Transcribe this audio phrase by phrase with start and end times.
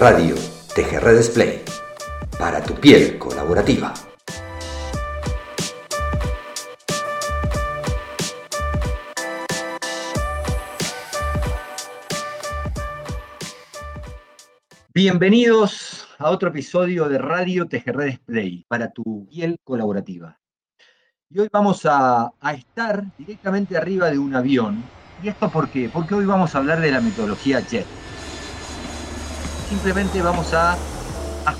[0.00, 0.36] Radio
[0.76, 1.64] TGR Display.
[2.38, 3.92] Para tu piel colaborativa.
[14.94, 20.38] Bienvenidos a otro episodio de Radio TGR Display para tu piel colaborativa.
[21.28, 24.80] Y hoy vamos a, a, estar directamente arriba de un avión.
[25.24, 25.90] ¿Y esto por qué?
[25.92, 28.07] Porque hoy vamos a hablar de la metodología JET.
[29.68, 30.78] Simplemente vamos a,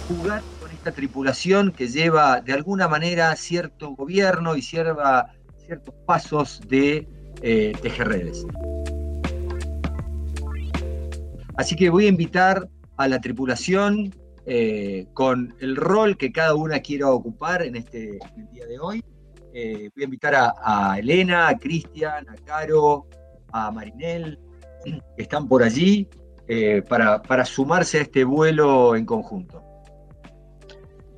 [0.09, 5.35] jugar con esta tripulación que lleva de alguna manera cierto gobierno y cierva
[5.67, 7.07] ciertos pasos de
[7.43, 8.47] eh, TGRedes.
[11.59, 12.67] Así que voy a invitar
[12.97, 14.15] a la tripulación
[14.47, 19.05] eh, con el rol que cada una quiera ocupar en este el día de hoy.
[19.53, 23.07] Eh, voy a invitar a, a Elena, a Cristian, a Caro,
[23.53, 24.39] a Marinel,
[24.85, 26.09] que están por allí
[26.49, 29.63] eh, para, para sumarse a este vuelo en conjunto.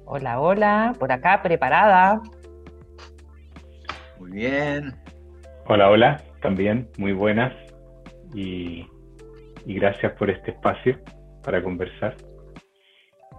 [0.04, 2.20] Hola, hola, por acá preparada.
[4.18, 4.94] Muy bien.
[5.66, 7.52] Hola, hola, también, muy buenas.
[8.34, 8.86] Y,
[9.66, 10.98] y gracias por este espacio
[11.44, 12.16] para conversar.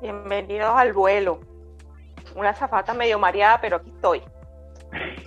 [0.02, 1.42] Bienvenidos al vuelo.
[2.36, 4.22] Una zafata medio mareada, pero aquí estoy.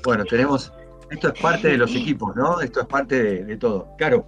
[0.02, 0.72] Bueno, tenemos,
[1.10, 2.60] esto es parte de los equipos, ¿no?
[2.60, 3.94] Esto es parte de, de todo.
[3.98, 4.24] Claro.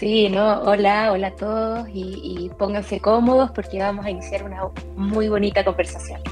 [0.00, 4.62] Sí, no, hola, hola a todos y, pónganse cómodos porque vamos a iniciar una
[4.96, 6.22] muy bonita conversación.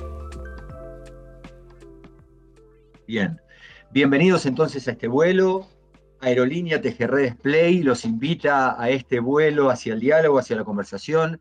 [3.06, 3.38] Bien,
[3.91, 5.69] bienvenidos entonces a este vuelo.
[6.20, 11.38] Aerolínea TGR Display los invita a este vuelo hacia el diálogo, hacia la conversación.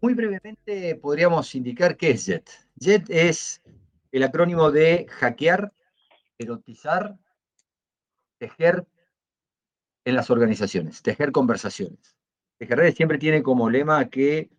[0.00, 2.48] Muy brevemente podríamos indicar qué es JET.
[2.80, 3.60] JET es
[4.10, 5.70] el acrónimo de hackear,
[6.38, 7.14] erotizar,
[8.38, 8.86] tejer
[10.04, 12.16] en las organizaciones, tejer conversaciones.
[12.58, 14.50] TGR siempre tiene como lema que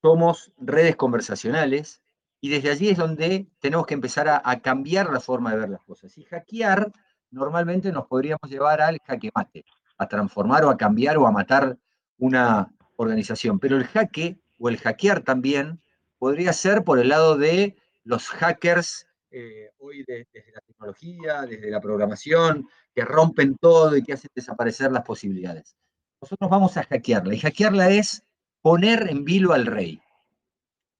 [0.00, 2.02] somos redes conversacionales
[2.40, 5.70] y desde allí es donde tenemos que empezar a, a cambiar la forma de ver
[5.70, 6.16] las cosas.
[6.18, 6.92] Y hackear
[7.30, 9.64] normalmente nos podríamos llevar al jaque mate,
[9.96, 11.78] a transformar o a cambiar o a matar
[12.18, 13.58] una organización.
[13.58, 15.80] Pero el jaque o el hackear también
[16.18, 21.70] podría ser por el lado de los hackers eh, hoy de, desde la tecnología, desde
[21.70, 25.74] la programación, que rompen todo y que hacen desaparecer las posibilidades.
[26.20, 28.22] Nosotros vamos a hackearla y hackearla es
[28.60, 30.02] poner en vilo al rey.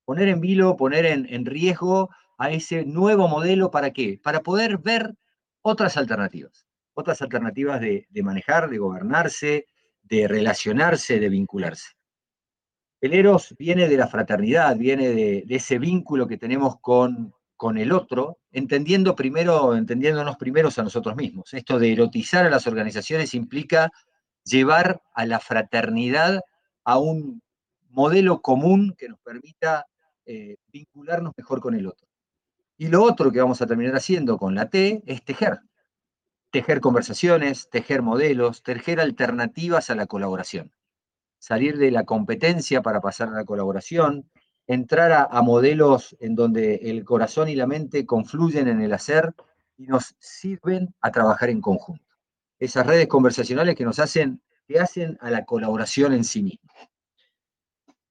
[0.03, 4.19] Poner en vilo, poner en, riesgo a ese nuevo modelo, ¿para qué?
[4.21, 5.15] Para poder ver
[5.61, 9.67] otras alternativas, otras alternativas de, de, manejar, de gobernarse,
[10.01, 11.91] de relacionarse, de vincularse.
[12.99, 17.91] El eros viene de la fraternidad, viene de ese vínculo que tenemos con, con, el
[17.91, 21.53] otro, entendiendo primero, entendiéndonos primeros a nosotros mismos.
[21.53, 23.91] Esto de erotizar a las organizaciones implica
[24.43, 26.41] llevar a la fraternidad
[26.83, 27.41] a un
[27.89, 29.85] modelo común que nos permita
[30.25, 32.07] eh, vincularnos mejor con el otro.
[32.77, 35.59] Y lo otro que vamos a terminar haciendo con la T es tejer.
[36.51, 40.71] Tejer conversaciones, tejer modelos, tejer alternativas a la colaboración.
[41.39, 44.29] Salir de la competencia para pasar a la colaboración,
[44.67, 49.33] entrar a, modelos en donde el corazón y la mente confluyen en el hacer
[49.77, 52.03] y nos sirven a trabajar en conjunto.
[52.59, 56.71] Esas redes conversacionales que nos hacen, que hacen a la colaboración en sí misma.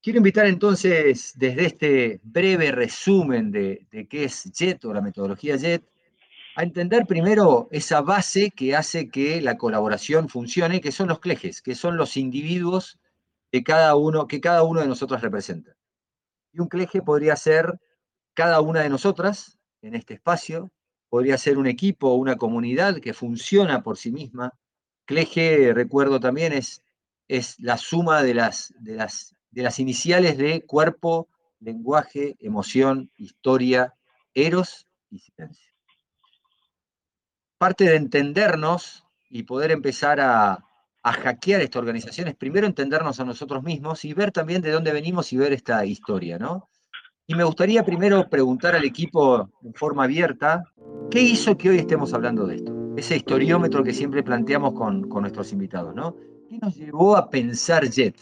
[0.03, 5.57] Quiero invitar entonces, desde este breve resumen de, de, qué es JET o la metodología
[5.57, 5.85] JET,
[6.57, 11.63] a entender primero esa base que hace que la colaboración funcione, que son los clejes,
[11.63, 12.99] que son los individuos
[13.51, 15.77] que cada uno, que cada uno de nosotros representa.
[16.53, 17.81] Y un cleje podría ser
[18.35, 20.71] cada una de nosotras en este espacio,
[21.09, 24.53] podría ser un equipo, una comunidad que funciona por sí misma.
[25.05, 26.83] Cleje, recuerdo también, es,
[27.29, 31.29] es la suma de las, de las de las iniciales de cuerpo,
[31.61, 33.95] lenguaje, emoción, historia,
[34.35, 35.73] eros y silencio.
[37.59, 40.65] Parte de entendernos y poder empezar a,
[41.03, 44.93] a hackear esta organización es primero entendernos a nosotros mismos y ver también de dónde
[44.93, 46.69] venimos y ver esta historia, ¿no?
[47.27, 50.65] Y me gustaría primero preguntar al equipo en forma abierta,
[51.11, 52.95] ¿qué hizo que hoy estemos hablando de esto?
[52.97, 56.17] Ese historiómetro que siempre planteamos con, con nuestros invitados, ¿no?
[56.49, 58.17] ¿Qué nos llevó a pensar JET?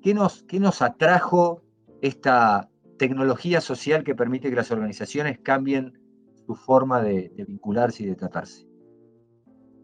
[0.00, 1.62] ¿Qué nos, ¿Qué nos atrajo
[2.00, 5.98] esta tecnología social que permite que las organizaciones cambien
[6.46, 8.71] su forma de, de vincularse y de tratarse?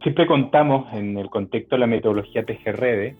[0.02, 3.16] Siempre contamos en el contexto de la metodología TGRD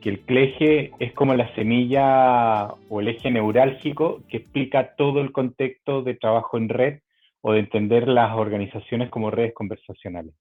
[0.00, 5.32] que el cleje es como la semilla o el eje neurálgico que explica todo el
[5.32, 7.00] contexto de trabajo en red
[7.40, 10.34] o de entender las organizaciones como redes conversacionales.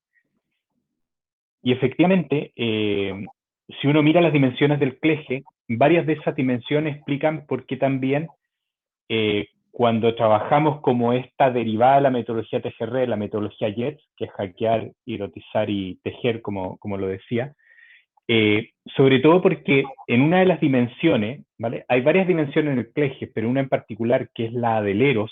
[1.64, 3.26] Y efectivamente, eh,
[3.82, 8.28] si uno mira las dimensiones del cleje, varias de esas dimensiones explican por qué también
[9.10, 14.32] eh, cuando trabajamos como esta derivada de la metodología TGR, la metodología JET, que es
[14.32, 17.54] hackear, erotizar y tejer, como, como lo decía,
[18.28, 21.86] eh, sobre todo porque en una de las dimensiones, ¿vale?
[21.90, 25.32] Hay varias dimensiones en el cleje, pero una en particular que es la del Eros,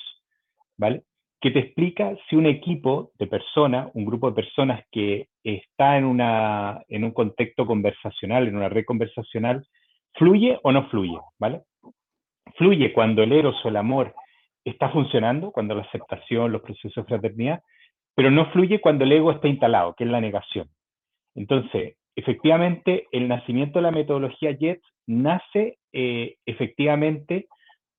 [0.77, 1.01] ¿vale?
[1.41, 6.05] Que te explica si un equipo de personas, un grupo de personas que está en,
[6.05, 9.65] una, en un contexto conversacional, en una red conversacional,
[10.13, 11.61] fluye o no fluye, ¿vale?
[12.57, 14.13] Fluye cuando el Eros o el amor
[14.65, 17.61] está funcionando, cuando la aceptación, los procesos de fraternidad,
[18.15, 20.69] pero no fluye cuando el ego está instalado, que es la negación.
[21.35, 27.47] Entonces, efectivamente, el nacimiento de la metodología JET nace eh, efectivamente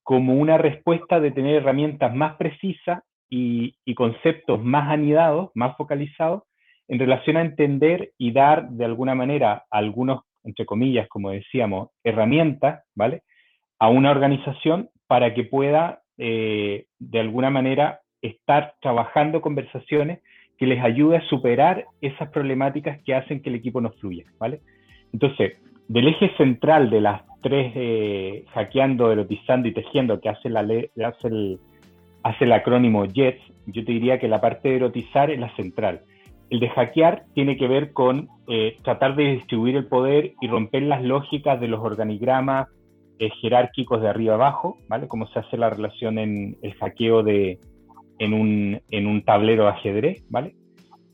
[0.03, 6.45] como una respuesta de tener herramientas más precisas y, conceptos más anidados, más focalizados,
[6.89, 12.85] en relación a entender y dar de alguna manera algunos, entre comillas, como decíamos, herramientas,
[12.95, 13.23] ¿vale?
[13.81, 20.21] A una organización para que pueda, eh, de alguna manera, estar trabajando conversaciones
[20.59, 24.61] que les ayude a superar esas problemáticas que hacen que el equipo no fluya, ¿vale?
[25.13, 30.61] Entonces, del eje central de las tres eh, hackeando, erotizando y tejiendo que hace, la
[30.61, 31.59] hace, el,
[32.23, 36.01] hace el acrónimo JETS, yo te diría que la parte de erotizar es la central.
[36.49, 40.83] El de hackear tiene que ver con eh, tratar de distribuir el poder y romper
[40.83, 42.69] las lógicas de los organigramas
[43.19, 45.09] eh, jerárquicos de arriba abajo, ¿vale?
[45.09, 47.59] Como se hace la relación en el hackeo de,
[48.19, 50.55] en un, en un tablero de ajedrez, ¿vale?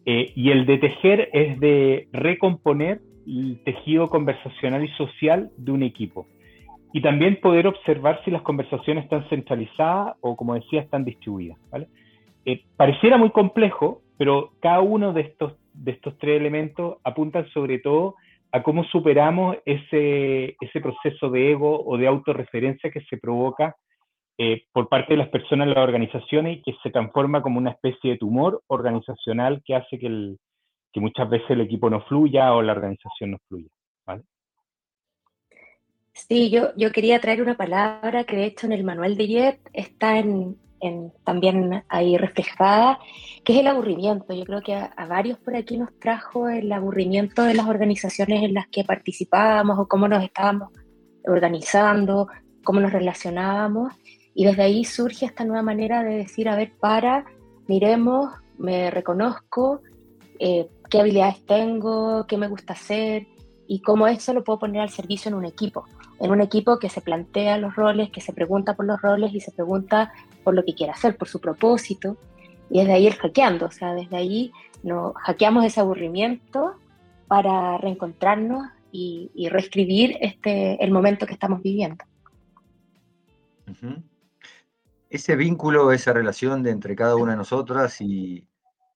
[0.05, 5.83] Eh, y el de tejer es de recomponer el tejido conversacional y social de un
[5.83, 6.27] equipo.
[6.93, 11.89] Y también poder observar si las conversaciones están centralizadas o, como decía, están distribuidas, ¿vale?
[12.45, 17.79] Eh, pareciera muy complejo, pero cada uno de estos, de estos tres elementos apuntan sobre
[17.79, 18.17] todo
[18.53, 23.75] a cómo superamos ese, ese proceso de ego o de autorreferencia que se provoca
[24.39, 27.71] eh, por parte de las personas en las organizaciones y que se transforma como una
[27.71, 30.39] especie de tumor organizacional que hace que, el,
[30.93, 33.69] que muchas veces el equipo no fluya o la organización no fluya.
[34.07, 34.23] ¿vale?
[36.13, 39.61] Sí, yo, yo quería traer una palabra que de hecho en el manual de JET
[39.73, 42.99] está en, en, también ahí reflejada,
[43.45, 44.35] que es el aburrimiento.
[44.35, 48.43] Yo creo que a, a, varios por aquí nos trajo el aburrimiento de las organizaciones
[48.43, 50.71] en las que participábamos o cómo nos estábamos
[51.25, 52.29] organizando,
[52.65, 53.95] cómo nos relacionábamos.
[54.35, 57.25] Y desde ahí surge esta nueva manera de decir, a ver, para,
[57.69, 59.81] miremos, me reconozco,
[60.39, 63.27] eh, qué habilidades tengo, qué me gusta hacer
[63.69, 65.85] y cómo eso lo puedo poner al servicio en un equipo.
[66.23, 69.41] En un equipo que se plantea los roles, que se pregunta por los roles y
[69.41, 70.13] se pregunta
[70.45, 72.17] por lo que quiere hacer, por su propósito.
[72.71, 74.53] Y desde ahí el hackeando, o sea, desde ahí
[74.83, 76.77] nos hackeamos ese aburrimiento
[77.27, 82.05] para reencontrarnos y, y reescribir este, el momento que estamos viviendo.
[85.11, 88.47] Ese vínculo, esa relación de entre cada una de nosotras y,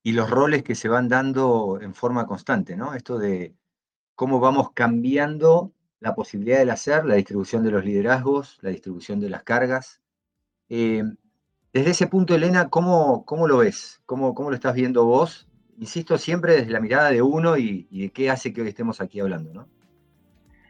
[0.04, 2.94] los roles que se van dando en forma constante, ¿no?
[2.94, 3.56] Esto de
[4.14, 9.30] cómo vamos cambiando la posibilidad del hacer, la distribución de los liderazgos, la distribución de
[9.30, 10.00] las cargas.
[10.68, 11.02] Eh,
[11.72, 14.00] desde ese punto, Elena, ¿cómo, cómo lo ves?
[14.06, 15.48] ¿Cómo, ¿Cómo, lo estás viendo vos?
[15.78, 19.20] Insisto, siempre desde la mirada de uno y, de qué hace que hoy estemos aquí
[19.20, 19.68] hablando, ¿no?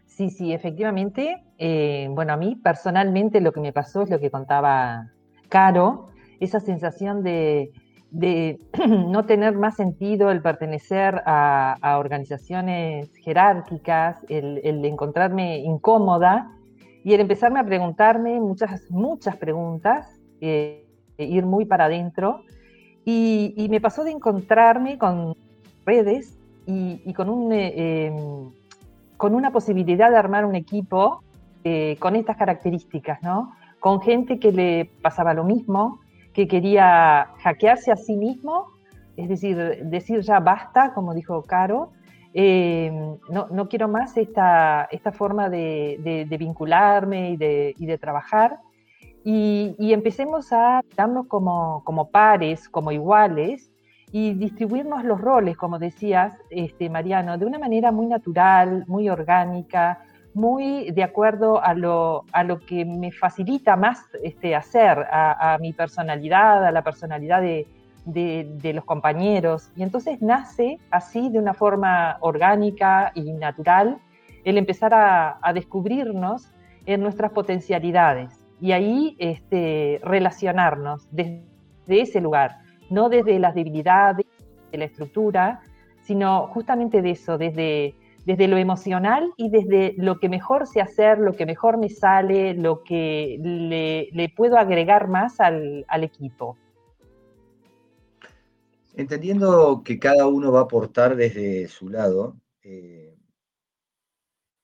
[0.07, 1.45] Sí, sí, efectivamente.
[1.59, 5.13] Eh, bueno, a mí personalmente lo que me pasó es lo que contaba
[5.49, 6.09] caro,
[6.41, 7.73] esa sensación de,
[8.13, 16.53] no tener más sentido el pertenecer a, organizaciones jerárquicas, el, encontrarme incómoda
[17.05, 20.87] y el empezarme a preguntarme muchas, muchas preguntas, eh,
[21.19, 22.43] ir muy para adentro.
[23.05, 25.37] Y, me pasó de encontrarme con
[25.85, 28.51] redes y, con, un, eh, em,
[29.17, 31.23] con una posibilidad de armar un equipo
[31.63, 33.53] eh, con estas características, ¿no?
[33.79, 36.01] con gente que le pasaba lo mismo,
[36.37, 38.67] que quería hackearse a sí mismo,
[39.17, 41.93] es decir, decir ya basta, como dijo Caro,
[42.35, 42.93] eh,
[43.31, 48.59] no, quiero más esta, esta forma de, vincularme y de, trabajar.
[49.25, 53.71] Y, empecemos a darnos como, como, pares, como iguales,
[54.13, 60.05] y distribuirnos los roles, como decías, este, Mariano, de una manera muy natural, muy orgánica,
[60.37, 65.73] muy de acuerdo a lo, a lo que me facilita más este, hacer, a, mi
[65.73, 67.67] personalidad, a la personalidad de,
[68.05, 69.71] de, los compañeros.
[69.77, 73.97] Y entonces nace así de una forma orgánica y natural
[74.45, 76.53] el empezar a, a descubrirnos
[76.85, 81.41] en nuestras potencialidades y ahí este, relacionarnos desde
[81.89, 82.59] ese lugar,
[82.91, 84.27] no desde las debilidades
[84.71, 85.63] de la estructura,
[86.03, 87.95] sino justamente de eso, desde
[88.27, 92.55] desde lo emocional y desde lo que mejor sé hacer, lo que mejor me sale,
[92.55, 96.59] lo que le, puedo agregar más al, equipo.
[98.97, 103.15] Entendiendo que cada uno va a aportar desde su lado, eh,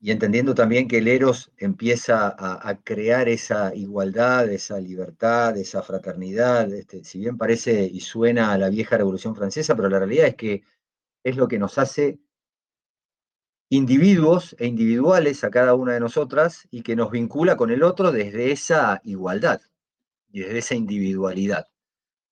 [0.00, 6.73] y entendiendo también que el Eros empieza a, crear esa igualdad, esa libertad, esa fraternidad,
[6.73, 10.35] este, si bien parece y suena a la vieja Revolución Francesa, pero la realidad es
[10.35, 10.64] que
[11.23, 12.19] es lo que nos hace
[13.75, 18.12] individuos e individuales a cada una de nosotras y que nos vincula con el otro
[18.12, 19.62] desde esa igualdad
[20.31, 21.67] y desde esa individualidad.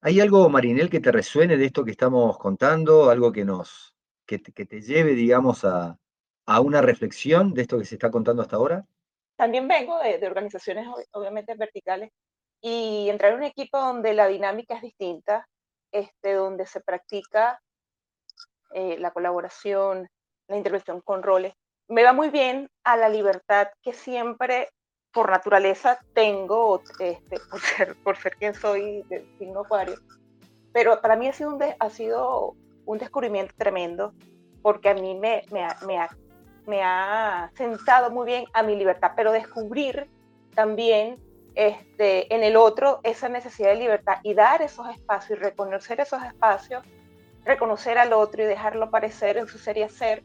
[0.01, 3.09] ¿Hay algo, Marinel, que te resuene de esto que estamos contando?
[3.09, 3.95] ¿Algo que nos
[4.27, 5.97] que te lleve, digamos, a,
[6.45, 8.85] a una reflexión de esto que se está contando hasta ahora?
[9.35, 12.11] También vengo de, organizaciones obviamente verticales
[12.61, 15.49] y entrar en un equipo donde la dinámica es distinta,
[15.91, 17.59] este, donde se practica
[18.75, 20.07] eh, la colaboración,
[20.51, 21.53] la intervención con roles,
[21.87, 24.69] me va muy bien a la libertad que siempre
[25.11, 29.95] por naturaleza tengo, este, por, ser, por ser quien soy de signo acuario.
[30.73, 32.55] Pero para mí ha sido un, ha sido
[32.85, 34.13] un descubrimiento tremendo
[34.61, 36.09] porque a mí me, me, me, ha
[36.65, 40.09] me ha sentado muy bien a mi libertad, pero descubrir
[40.53, 41.17] también
[41.55, 46.23] este, en el otro esa necesidad de libertad y dar esos espacios y reconocer esos
[46.23, 46.83] espacios,
[47.43, 50.23] reconocer al otro y dejarlo aparecer en su serie ser,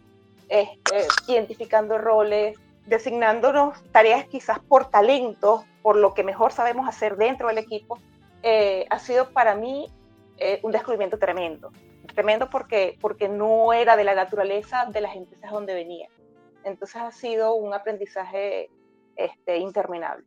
[0.48, 7.48] este, identificando roles, designándonos tareas quizás por talentos, por lo que mejor sabemos hacer dentro
[7.48, 7.98] del equipo,
[8.42, 9.90] eh, ha sido para mí
[10.38, 11.72] eh, un descubrimiento tremendo.
[12.14, 16.08] Tremendo porque, porque no era de la naturaleza de las empresas donde venía.
[16.64, 18.70] Entonces ha sido un aprendizaje
[19.16, 20.24] este, interminable.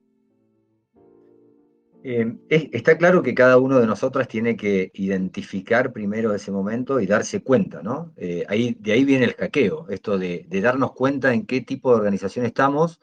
[2.01, 7.05] Eh, está claro que cada uno de nosotras tiene que identificar primero ese momento y
[7.05, 8.13] darse cuenta, ¿no?
[8.15, 8.45] Eh,
[8.79, 13.01] de ahí viene el hackeo, esto de, darnos cuenta en qué tipo de organización estamos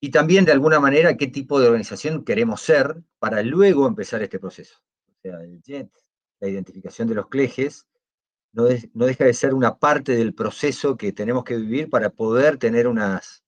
[0.00, 4.38] y también de alguna manera qué tipo de organización queremos ser para luego empezar este
[4.38, 4.78] proceso.
[5.08, 5.90] O sea, el JET,
[6.40, 7.86] la identificación de los clejes,
[8.52, 12.86] no, deja de ser una parte del proceso que tenemos que vivir para poder tener
[12.88, 13.44] unas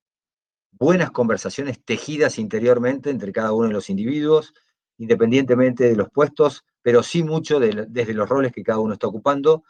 [0.78, 4.54] buenas conversaciones tejidas interiormente entre cada uno de los individuos,
[4.98, 9.64] independientemente de los puestos, pero sí mucho desde los roles que cada uno está ocupando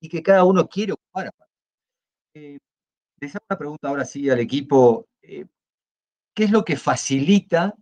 [0.00, 1.32] y que cada uno quiere ocupar.
[2.34, 2.58] Eh,
[3.20, 5.08] les hago una pregunta ahora sí al equipo.
[5.22, 5.46] Eh,
[6.34, 7.74] ¿Qué es lo que facilita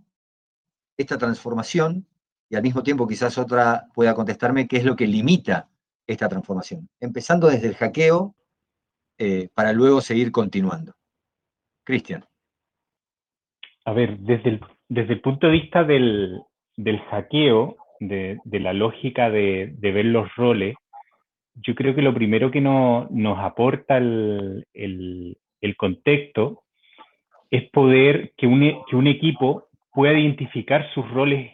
[0.96, 2.06] esta transformación?
[2.48, 5.68] Y al mismo tiempo quizás otra pueda contestarme qué es lo que limita
[6.06, 8.36] esta transformación, empezando desde el hackeo
[9.18, 10.94] eh, para luego seguir continuando.
[11.84, 12.24] Cristian.
[13.86, 16.42] A ver, desde el, desde el punto de vista del,
[17.08, 20.74] hackeo, de, la lógica de, ver los roles,
[21.54, 25.36] yo creo que lo primero que nos aporta el,
[25.78, 26.62] contexto
[27.50, 31.52] es poder que un, que un equipo pueda identificar sus roles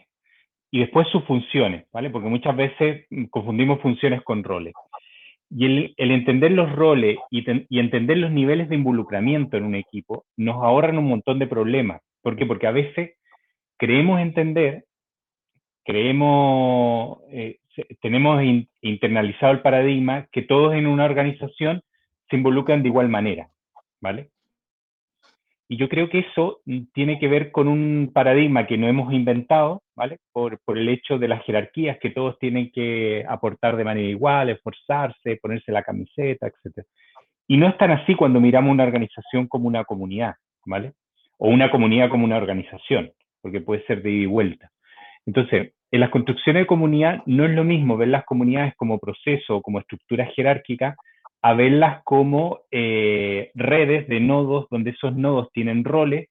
[0.71, 2.09] y después sus funciones, ¿vale?
[2.09, 4.73] Porque muchas veces confundimos funciones con roles.
[5.51, 7.45] Y el, entender los roles y,
[7.79, 12.01] entender los niveles de involucramiento en un equipo nos ahorran un montón de problemas.
[12.23, 12.45] ¿Por qué?
[12.47, 13.17] Porque a veces
[13.77, 14.85] creemos entender,
[15.83, 17.59] creemos, eh,
[18.01, 18.41] tenemos
[18.81, 21.83] internalizado el paradigma que todos en una organización
[22.29, 23.49] se involucran de igual manera,
[23.99, 24.29] ¿vale?
[25.67, 26.61] Y yo creo que eso
[26.93, 30.19] tiene que ver con un paradigma que no hemos inventado, ¿vale?
[30.31, 34.49] Por, por, el hecho de las jerarquías, que todos tienen que aportar de manera igual,
[34.49, 36.85] esforzarse, ponerse la camiseta, etc.
[37.47, 40.93] Y no es tan así cuando miramos una organización como una comunidad, ¿vale?
[41.37, 43.11] O una comunidad como una organización,
[43.41, 44.71] porque puede ser de ida y vuelta.
[45.25, 49.57] Entonces, en las construcciones de comunidad no es lo mismo ver las comunidades como proceso
[49.57, 50.95] o como estructura jerárquica
[51.43, 56.29] a verlas como eh, redes de nodos donde esos nodos tienen roles,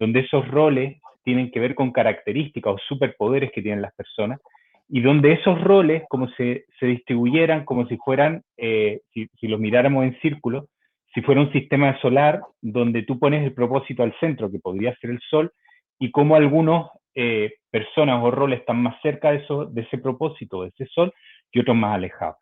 [0.00, 4.40] donde esos roles tienen que ver con características o superpoderes que tienen las personas,
[4.88, 9.60] y donde esos roles, como se, se distribuyeran como si fueran, eh, si, si, los
[9.60, 10.66] miráramos en círculo,
[11.14, 15.10] si fuera un sistema solar donde tú pones el propósito al centro, que podría ser
[15.10, 15.52] el sol,
[15.98, 19.44] y como algunos eh, personas o roles están más cerca de,
[19.76, 21.12] ese propósito, de ese sol,
[21.52, 22.36] y otros más alejados.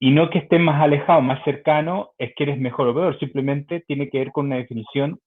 [0.00, 3.80] Y no que estén más alejados, más cercanos, es que eres mejor o peor, simplemente
[3.86, 5.20] tiene que ver con una definición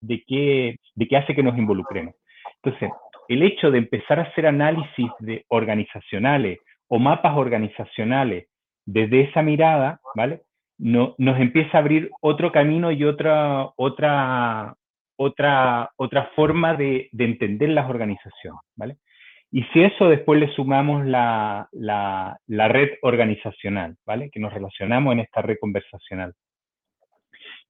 [0.00, 2.14] de qué, de qué hace que nos involucremos.
[2.62, 2.90] Entonces,
[3.28, 8.48] el hecho de empezar a hacer análisis de organizacionales o mapas organizacionales
[8.86, 10.42] desde esa mirada, ¿vale?
[10.78, 14.74] No, nos empieza a abrir otro camino y otra, otra,
[15.16, 18.96] otra, otra forma de, de entender las organizaciones, ¿vale?
[19.56, 24.28] Y si eso después le sumamos la, la, red organizacional, ¿vale?
[24.30, 26.34] Que nos relacionamos en esta red conversacional.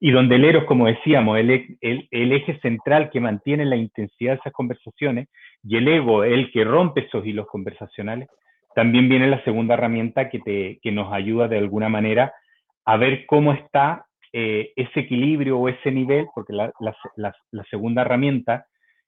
[0.00, 1.50] y donde el Eros, como decíamos, el,
[1.82, 5.28] el, el, eje central que mantiene la intensidad de esas conversaciones
[5.62, 8.28] y el ego, el que rompe esos hilos conversacionales,
[8.74, 12.32] también viene la segunda herramienta que, te, que nos ayuda de alguna manera
[12.84, 16.72] a ver cómo está eh, ese equilibrio o ese nivel, porque la,
[17.70, 18.66] segunda herramienta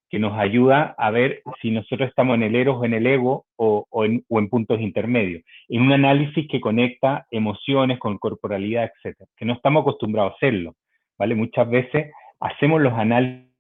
[0.09, 3.45] que nos ayuda a ver si nosotros estamos en el eros o en el ego
[3.57, 9.29] o, en, o en puntos intermedios, en un análisis que conecta emociones con corporalidad, etcétera,
[9.37, 10.75] que no estamos acostumbrados a hacerlo,
[11.19, 11.35] ¿vale?
[11.35, 13.51] Muchas veces hacemos los análisis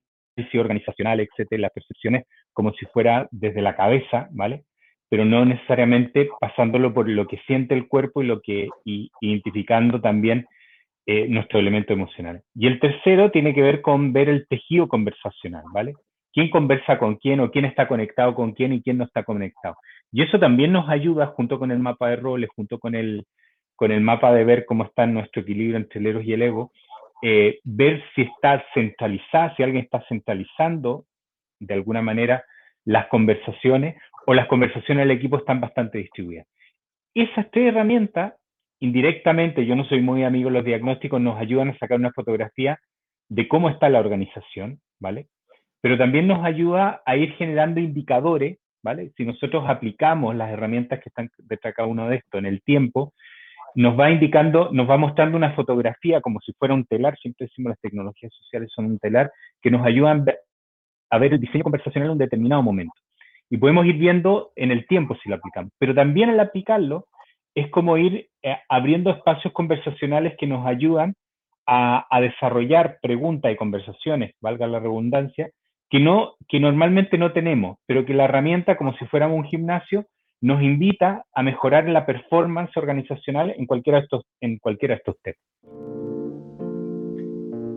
[0.55, 4.63] organizacionales, etcétera, las percepciones como si fuera desde la cabeza, ¿vale?
[5.09, 10.01] Pero no necesariamente pasándolo por lo que siente el cuerpo y lo que y, identificando
[10.01, 10.47] también
[11.07, 12.43] eh, nuestro elemento emocional.
[12.55, 15.95] Y el tercero tiene que ver con ver el tejido conversacional, ¿vale?
[16.37, 19.77] quién conversa con quién o quién está conectado con quién y quién no está conectado.
[20.13, 23.25] Y eso también nos ayuda, junto con el mapa de roles, junto con el,
[23.75, 26.73] con el mapa de ver cómo está nuestro equilibrio entre el eros y el ego,
[27.23, 31.07] eh, ver si está centralizada, si alguien está centralizando
[31.59, 32.45] de alguna manera
[32.85, 36.47] las conversaciones o las conversaciones del equipo están bastante distribuidas.
[37.15, 38.35] Esas tres herramientas,
[38.81, 42.79] indirectamente, yo no soy muy amigo de los diagnósticos, nos ayudan a sacar una fotografía
[43.29, 45.29] de cómo está la organización, ¿vale?
[45.87, 49.13] pero también nos ayuda a ir generando indicadores, ¿vale?
[49.17, 52.61] Si nosotros aplicamos las herramientas que están detrás de cada uno de estos en el
[52.63, 53.13] tiempo,
[53.77, 57.71] nos va indicando, nos va mostrando una fotografía como si fuera un telar, siempre decimos
[57.71, 59.31] las tecnologías sociales son un telar,
[59.63, 60.25] que nos ayudan
[61.11, 63.01] a ver el diseño conversacional en un determinado momento.
[63.51, 67.07] Y podemos ir viendo en el tiempo si lo aplicamos, pero también al aplicarlo
[67.55, 71.15] es como ir eh, abriendo espacios conversacionales que nos ayudan
[71.67, 75.51] a, desarrollar preguntas y conversaciones, valga la redundancia,
[75.91, 80.05] que, no, que normalmente no tenemos, pero que la herramienta, como si fuéramos un gimnasio,
[80.41, 85.17] nos invita a mejorar la performance organizacional en cualquiera de estos, en cualquiera de estos
[85.23, 85.41] temas.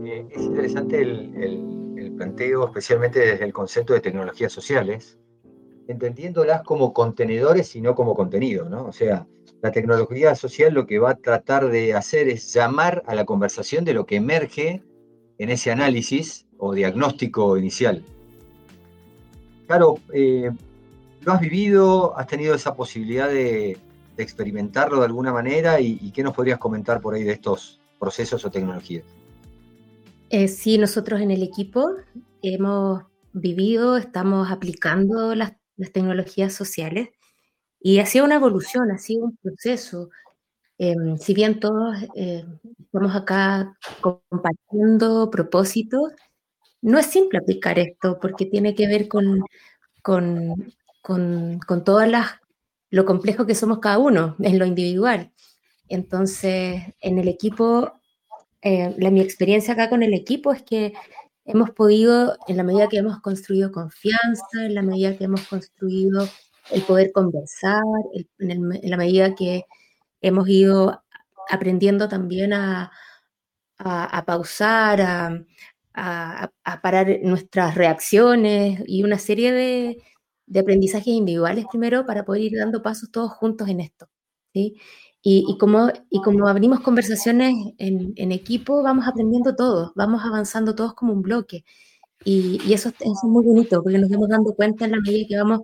[0.05, 5.17] Eh, es interesante el, planteo, especialmente desde el concepto de tecnologías sociales,
[5.89, 8.85] entendiéndolas como contenedores y no como contenido, ¿no?
[8.85, 9.25] O sea,
[9.63, 13.83] la tecnología social lo que va a tratar de hacer es llamar a la conversación
[13.85, 14.83] de lo que emerge
[15.39, 18.03] en ese análisis o diagnóstico inicial.
[19.65, 20.51] Claro, eh,
[21.21, 22.15] ¿lo has vivido?
[22.15, 23.77] ¿Has tenido esa posibilidad de,
[24.17, 25.79] experimentarlo de alguna manera?
[25.79, 29.05] ¿Y, ¿Y, qué nos podrías comentar por ahí de estos procesos o tecnologías?
[30.29, 31.89] Eh, sí, nosotros en el equipo
[32.41, 37.09] hemos vivido, estamos aplicando las, las tecnologías sociales
[37.81, 40.09] y ha sido una evolución, ha sido un proceso.
[40.77, 42.45] Eh, si bien todos eh,
[42.79, 46.13] estamos acá compartiendo propósitos,
[46.81, 49.43] no es simple aplicar esto porque tiene que ver con,
[50.03, 52.27] con, con, con todas las,
[52.91, 55.31] lo complejo que somos cada uno en lo individual.
[55.89, 57.93] Entonces, en el equipo,
[58.61, 60.93] eh, la, mi experiencia acá con el equipo es que
[61.49, 66.27] hemos podido, en la medida que hemos construido confianza, en la medida que hemos construido
[66.69, 67.81] el poder conversar,
[68.37, 69.63] en, la medida que
[70.21, 71.03] hemos ido
[71.49, 72.91] aprendiendo también a,
[74.27, 75.01] pausar,
[75.95, 76.51] a,
[76.83, 80.03] parar nuestras reacciones y una serie de,
[80.45, 84.07] de, aprendizajes individuales primero para poder ir dando pasos todos juntos en esto.
[84.53, 84.79] ¿sí?
[85.21, 90.75] Y, y, como, y como abrimos conversaciones en, en, equipo, vamos aprendiendo todos, vamos avanzando
[90.75, 91.65] todos como un bloque.
[92.23, 95.27] Y, y eso, eso, es muy bonito, porque nos vamos dando cuenta en la medida
[95.27, 95.61] que vamos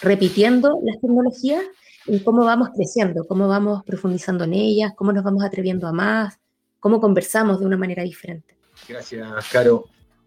[0.00, 1.62] repitiendo las tecnologías
[2.06, 6.38] y cómo vamos creciendo, cómo vamos profundizando en ellas, cómo nos vamos atreviendo a más,
[6.80, 8.56] cómo conversamos de una manera diferente.
[8.88, 9.84] Gracias, Caro.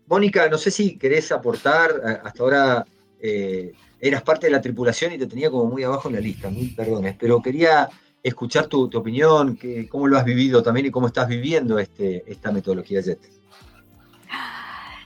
[0.07, 2.85] Mónica, no sé si querés aportar, hasta ahora
[3.19, 6.49] eh, eras parte de la tripulación y te tenía como muy abajo en la lista,
[6.49, 7.89] mil perdones, pero quería
[8.27, 12.23] escuchar tu, tu opinión, que, cómo lo has vivido también y cómo estás viviendo este,
[12.27, 13.19] esta metodología JET.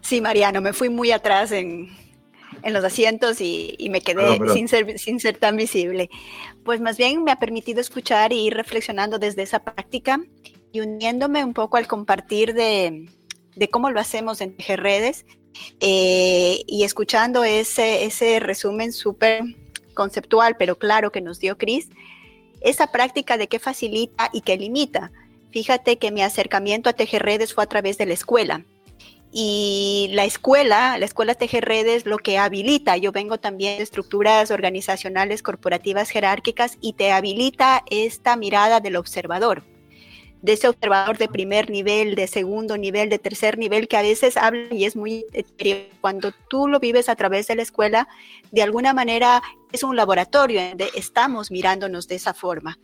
[0.02, 1.90] Sí, Mariano, me fui muy atrás en,
[2.64, 4.58] en los asientos y, y me quedé perdón, perdón.
[4.58, 6.10] Sin, ser, sin ser tan visible.
[6.66, 10.20] Pues más bien me ha permitido escuchar y ir reflexionando desde esa práctica
[10.72, 13.10] y uniéndome un poco al compartir de,
[13.56, 15.26] de cómo lo hacemos en redes
[15.80, 19.44] eh, y escuchando ese, ese resumen súper
[19.94, 21.90] conceptual, pero claro que nos dio Cris,
[22.62, 25.12] esa práctica de qué facilita y qué limita.
[25.52, 28.66] Fíjate que mi acercamiento a tejer redes fue a través de la escuela.
[29.34, 34.52] Y la escuela, la escuela tejer redes, lo que habilita, yo vengo también de estructuras
[34.52, 39.64] organizacionales corporativas jerárquicas y te habilita esta mirada del observador
[40.42, 44.38] de ese observador de primer nivel, de segundo nivel, de tercer nivel, que a veces
[44.38, 45.26] hablan y es muy
[46.02, 48.08] cuando tú lo vives a través de la escuela,
[48.52, 49.42] de alguna manera
[49.72, 52.80] es un laboratorio donde estamos mirándonos de esa forma.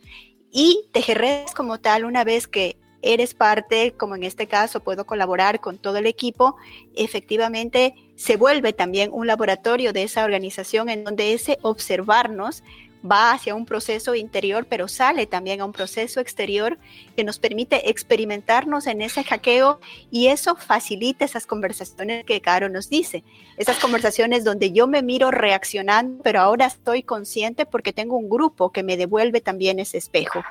[0.50, 5.60] Y Tejerredes como tal, una vez que eres parte, como en este caso puedo colaborar
[5.60, 6.56] con todo el equipo,
[6.96, 12.62] efectivamente se vuelve también un laboratorio de esa organización en donde ese observarnos
[13.04, 16.78] va hacia un proceso interior, pero sale también a un proceso exterior
[17.16, 19.80] que nos permite experimentarnos en ese hackeo
[20.10, 23.24] y eso facilita esas conversaciones que Caro nos dice.
[23.56, 28.70] Esas conversaciones donde yo me miro reaccionando, pero ahora estoy consciente porque tengo un grupo
[28.70, 30.44] que me devuelve también ese espejo.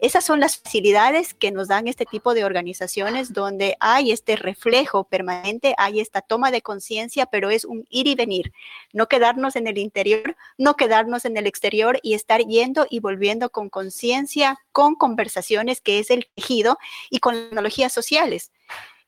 [0.00, 5.04] Esas son las facilidades que nos dan este tipo de organizaciones donde hay este reflejo
[5.04, 8.52] permanente, hay esta toma de conciencia, pero es un ir y venir,
[8.92, 13.50] no quedarnos en el interior, no quedarnos en el exterior y estar yendo y volviendo
[13.50, 16.78] con conciencia, con conversaciones, que es el tejido,
[17.10, 18.50] y con tecnologías sociales.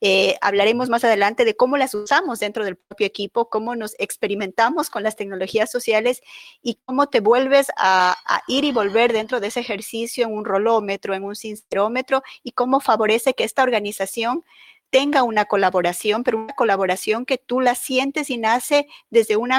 [0.03, 4.91] Eh, hablaremos más adelante de cómo las usamos dentro del propio equipo, cómo nos experimentamos
[4.91, 6.21] con las tecnologías sociales
[6.63, 10.45] y cómo te vuelves a, a, ir y volver dentro de ese ejercicio en un
[10.45, 14.45] rolómetro, en un sincerómetro y cómo favorece que esta organización
[14.91, 19.51] tenga una colaboración, pero una colaboración que tú la sientes y nace desde un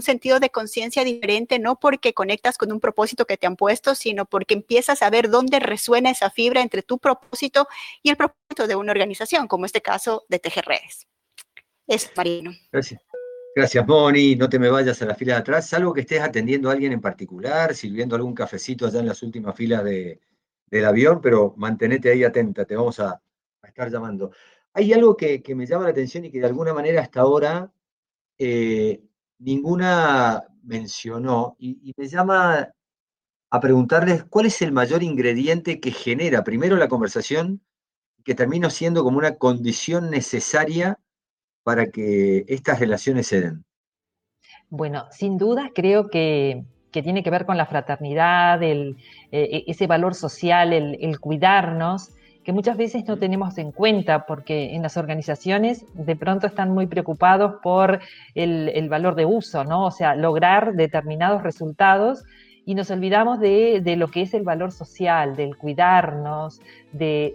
[0.00, 4.24] sentido de conciencia diferente, no porque conectas con un propósito que te han puesto, sino
[4.24, 7.68] porque empiezas a ver dónde resuena esa fibra entre tu propósito
[8.02, 11.06] y el propósito de una organización, como este caso de Tejer Redes.
[11.86, 12.52] Eso, Marino.
[12.72, 13.00] Gracias.
[13.54, 14.36] Gracias, Moni.
[14.36, 16.92] No te me vayas a la fila de atrás, salvo que estés atendiendo a alguien
[16.92, 20.20] en particular, sirviendo algún cafecito allá en las últimas filas de,
[20.66, 23.20] del avión, pero mantenete ahí atenta, te vamos a
[23.64, 24.30] estar llamando.
[24.72, 27.72] Hay algo que, me llama la atención y que de alguna manera hasta ahora
[28.38, 29.02] eh,
[29.38, 32.68] ninguna mencionó y, me llama
[33.50, 37.60] a preguntarles cuál es el mayor ingrediente que genera primero la conversación
[38.24, 41.00] que termina siendo como una condición necesaria
[41.64, 43.64] para que estas relaciones se den.
[44.68, 48.98] Bueno, sin duda creo que, tiene que ver con la fraternidad, el,
[49.32, 54.82] eh, ese valor social, el cuidarnos que muchas veces no tenemos en cuenta porque en
[54.82, 58.00] las organizaciones de pronto están muy preocupados por
[58.34, 59.86] el, valor de uso, ¿no?
[59.86, 62.24] O sea, lograr determinados resultados
[62.64, 66.60] y nos olvidamos de, lo que es el valor social, del cuidarnos,
[66.92, 67.34] de,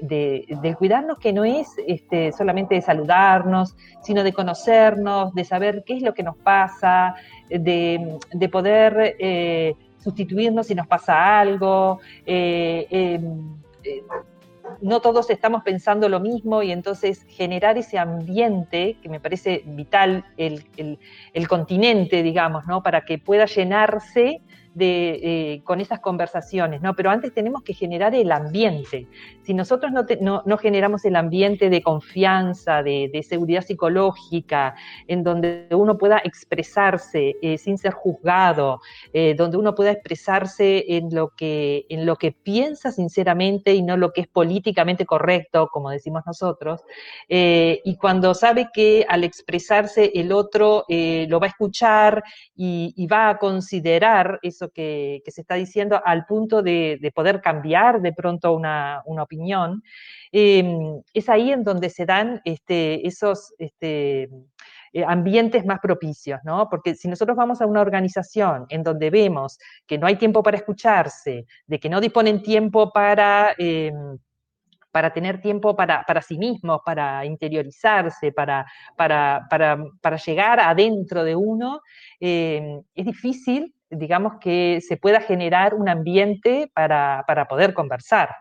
[0.61, 5.97] del cuidarnos que no es este, solamente de saludarnos, sino de conocernos, de saber qué
[5.97, 7.15] es lo que nos pasa,
[7.49, 8.17] de,
[8.51, 11.99] poder eh, sustituirnos si nos pasa algo.
[12.25, 14.03] Eh, em, eh,
[14.81, 20.25] no todos estamos pensando lo mismo y entonces generar ese ambiente que me parece vital,
[20.37, 20.63] el,
[21.33, 22.83] el continente, digamos, ¿no?
[22.83, 24.41] para que pueda llenarse
[24.75, 26.95] de, eh, con esas conversaciones, ¿no?
[26.95, 29.07] Pero antes tenemos que generar el ambiente.
[29.41, 34.75] Si nosotros no, no, generamos el ambiente de confianza, de, seguridad psicológica,
[35.07, 38.81] en donde uno pueda expresarse eh, sin ser juzgado,
[39.13, 43.95] eh, donde uno pueda expresarse en lo, que, en lo que piensa sinceramente y no
[43.95, 46.81] lo que es políticamente correcto, como decimos nosotros,
[47.29, 52.23] y cuando sabe que al expresarse el otro lo va a escuchar
[52.55, 58.13] y va a considerar eso que, se está diciendo al punto de, poder cambiar de
[58.13, 59.81] pronto una, opinión,
[60.31, 64.29] em, es ahí en donde se dan este, esos este,
[64.93, 66.69] eh, ambientes más propicios, ¿no?
[66.69, 70.57] Porque si nosotros vamos a una organización en donde vemos que no hay tiempo para
[70.57, 74.17] escucharse, de que no disponen tiempo para em,
[74.95, 81.81] para tener tiempo para, sí mismos, para interiorizarse, para, para, llegar adentro de uno,
[82.17, 88.35] em, es difícil digamos, que se pueda generar un ambiente para, poder conversar.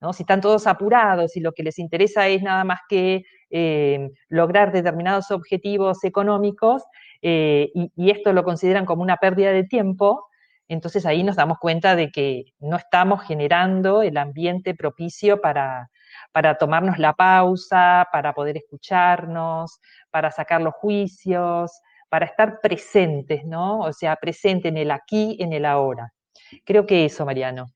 [0.00, 0.12] ¿no?
[0.12, 4.72] Si están todos apurados y lo que les interesa es nada más que eh, lograr
[4.72, 6.82] determinados objetivos económicos
[7.20, 10.26] eh, y, esto lo consideran como una pérdida de tiempo,
[10.68, 15.90] entonces ahí nos damos cuenta de que no estamos generando el ambiente propicio para,
[16.32, 21.72] para tomarnos la pausa, para poder escucharnos, para sacar los juicios,
[22.12, 23.80] para estar presentes, ¿no?
[23.80, 26.12] O sea, presente en el aquí, en el ahora.
[26.62, 27.72] Creo que eso, Mariano.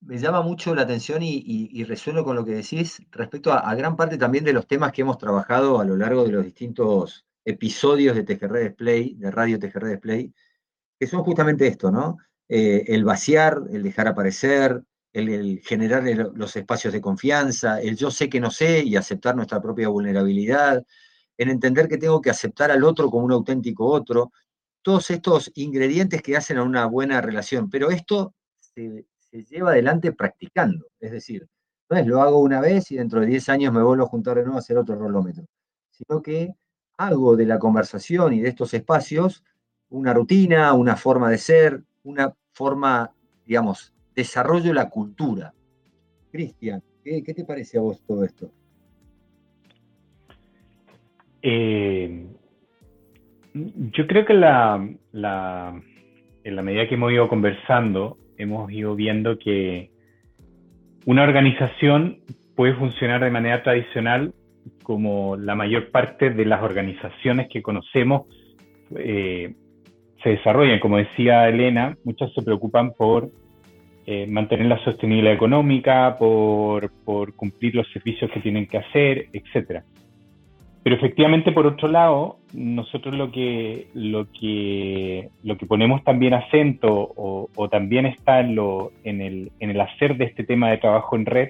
[0.00, 4.16] Me llama mucho la atención y, resueno con lo que decís respecto a, gran parte
[4.16, 8.22] también de los temas que hemos trabajado a lo largo de los distintos episodios de
[8.22, 10.32] TGR Display, de Radio TGR Display,
[10.98, 12.16] que son justamente esto, ¿no?
[12.48, 18.30] Eh, el vaciar, el dejar aparecer, el, generar los espacios de confianza, el yo sé
[18.30, 20.86] que no sé y aceptar nuestra propia vulnerabilidad,
[21.38, 24.32] en entender que tengo que aceptar al otro como un auténtico otro,
[24.82, 29.06] todos estos ingredientes que hacen a una buena relación, pero esto se,
[29.50, 31.46] lleva adelante practicando, es decir,
[31.90, 34.36] no es lo hago una vez y dentro de 10 años me vuelvo a juntar
[34.36, 35.44] de nuevo a hacer otro rolómetro,
[35.90, 36.54] sino que
[36.96, 39.44] hago de la conversación y de estos espacios
[39.88, 43.12] una rutina, una forma de ser, una forma,
[43.44, 45.54] digamos, desarrollo la cultura.
[46.32, 48.50] Cristian, ¿Qué, te parece a vos todo esto?
[51.48, 52.26] Eh,
[53.54, 55.80] yo creo que la, la,
[56.42, 59.92] en la medida que hemos ido conversando, hemos ido viendo que
[61.04, 62.18] una organización
[62.56, 64.34] puede funcionar de manera tradicional
[64.82, 68.22] como la mayor parte de las organizaciones que conocemos
[68.96, 69.54] eh,
[70.24, 70.80] se desarrollan.
[70.80, 73.30] Como decía Elena, muchas se preocupan por
[74.04, 79.84] eh, mantener la sostenibilidad económica, por, por, cumplir los servicios que tienen que hacer, etc.
[80.86, 87.12] Pero efectivamente, por otro lado, nosotros lo que, lo que, lo que ponemos también acento
[87.16, 91.16] o, también está en, lo, en, el, en el hacer de este tema de trabajo
[91.16, 91.48] en red,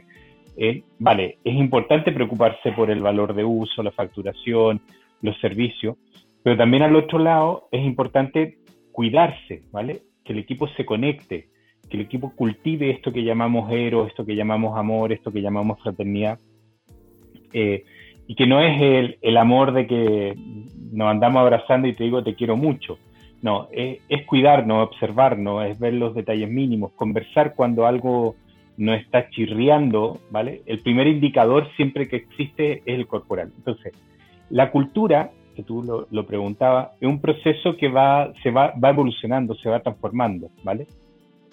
[0.57, 4.81] eh, vale, es importante preocuparse por el valor de uso, la facturación,
[5.21, 5.99] los servicios,
[6.43, 8.57] pero también al otro lado es importante
[8.91, 10.01] cuidarse, ¿vale?
[10.25, 11.51] Que el equipo se conecte,
[11.91, 15.79] que el equipo cultive esto que llamamos héroe, esto que llamamos amor, esto que llamamos
[15.83, 16.39] fraternidad.
[17.53, 17.85] Eh,
[18.27, 20.35] y que no es el, el, amor de que
[20.93, 22.99] nos andamos abrazando y te digo te quiero mucho.
[23.43, 28.35] No, es, es cuidarnos, observarnos, es ver los detalles mínimos, conversar cuando algo
[28.77, 30.63] no está chirriando, ¿vale?
[30.67, 33.53] El primer indicador siempre que existe es el corporal.
[33.57, 33.93] Entonces,
[34.51, 38.91] la cultura, que tú lo, lo preguntabas, es un proceso que va, se va, va
[38.91, 40.87] evolucionando, se va transformando, ¿vale?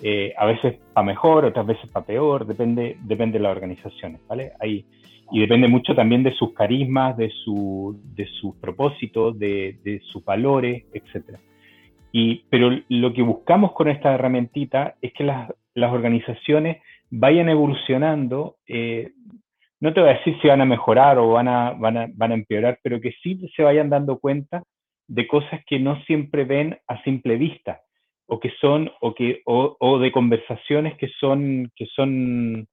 [0.02, 4.52] Eh, a veces para mejor, otras veces para peor, depende, depende de las organizaciones, ¿vale?
[4.60, 4.86] Ahí,
[5.32, 10.24] y depende mucho también de sus carismas, de, su, de sus propósitos, de, de sus
[10.24, 11.40] valores, etc.
[12.12, 16.78] Y, pero lo que buscamos con esta herramientita es que las, las organizaciones
[17.10, 19.12] vayan evolucionando, eh,
[19.80, 22.32] no te voy a decir si van a mejorar o van a, van, a, van
[22.32, 24.64] a empeorar, pero que sí se vayan dando cuenta
[25.08, 27.82] de cosas que no siempre ven a simple vista
[28.26, 32.68] o que son o que o, o de conversaciones que son que son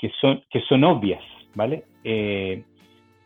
[0.00, 1.22] que son que son obvias
[1.54, 2.62] vale eh,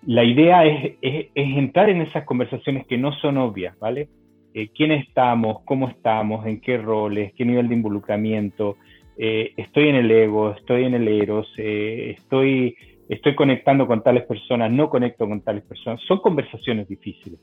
[0.07, 4.09] la idea es, es, es, entrar en esas conversaciones que no son obvias vale
[4.55, 8.77] eh, quién estamos cómo estamos en qué roles qué nivel de involucramiento
[9.17, 12.77] eh, estoy en el ego, estoy en el eros, estoy,
[13.09, 16.01] estoy conectando con tales personas, no conecto con tales personas.
[16.07, 17.39] Son conversaciones difíciles.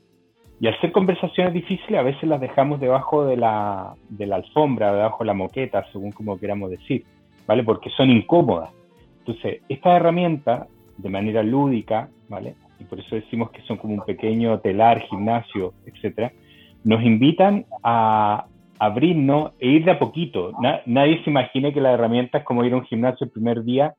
[0.60, 4.92] Y al ser conversaciones difíciles, a veces las dejamos debajo de la, de la alfombra,
[4.94, 7.04] debajo de la moqueta, según como queramos decir,
[7.46, 7.64] ¿vale?
[7.64, 8.70] Porque son incómodas.
[9.26, 10.66] Entonces, esta herramienta,
[10.98, 12.54] de manera lúdica, ¿vale?
[12.80, 16.32] Y por eso decimos que son como un pequeño telar, gimnasio, etcétera,
[16.84, 18.46] nos invitan a,
[18.82, 20.52] abrirnos e ir de a poquito.
[20.86, 23.94] nadie se imagine que la herramienta es como ir a un gimnasio el primer día,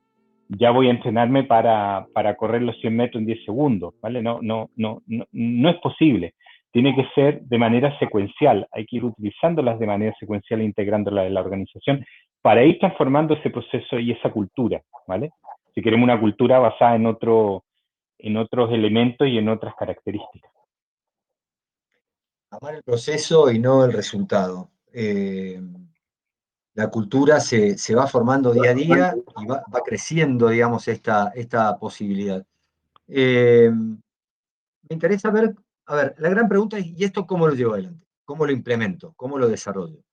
[0.49, 4.21] ya voy a entrenarme para, para correr los 100 metros en 10 segundos, ¿vale?
[4.21, 6.33] No, no, no, no, no es posible.
[6.73, 8.67] Tiene que ser de manera secuencial.
[8.73, 12.03] Hay que ir utilizándolas de manera secuencial e integrándolas en la organización
[12.43, 15.31] para ir transformando ese proceso y esa cultura, ¿vale?
[15.73, 17.63] Si queremos una cultura basada en, otro,
[18.19, 20.51] en otros elementos y en otras características.
[22.51, 24.69] Amar el proceso y no el resultado.
[24.91, 25.59] Eh,
[26.73, 32.45] la cultura se, va formando día a día y va, creciendo, digamos, esta, esta posibilidad.
[33.07, 37.73] Eh, me interesa ver, a ver, la gran pregunta es, ¿y esto cómo lo llevo
[37.73, 38.05] adelante?
[38.25, 39.13] ¿Cómo lo implemento?
[39.15, 40.03] ¿Cómo lo desarrollo?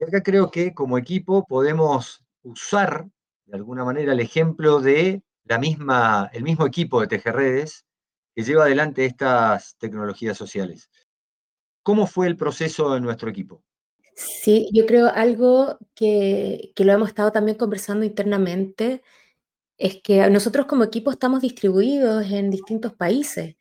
[0.00, 3.06] Y acá creo que como equipo podemos usar
[3.44, 7.84] de alguna manera el ejemplo de la misma, el mismo equipo de Tejerredes
[8.34, 10.88] que lleva adelante estas tecnologías sociales.
[11.82, 13.62] ¿Cómo fue el proceso de nuestro equipo?
[14.14, 19.02] Sí, yo creo algo que, que lo hemos estado también conversando internamente
[19.76, 23.56] es que nosotros como equipo estamos distribuidos en distintos países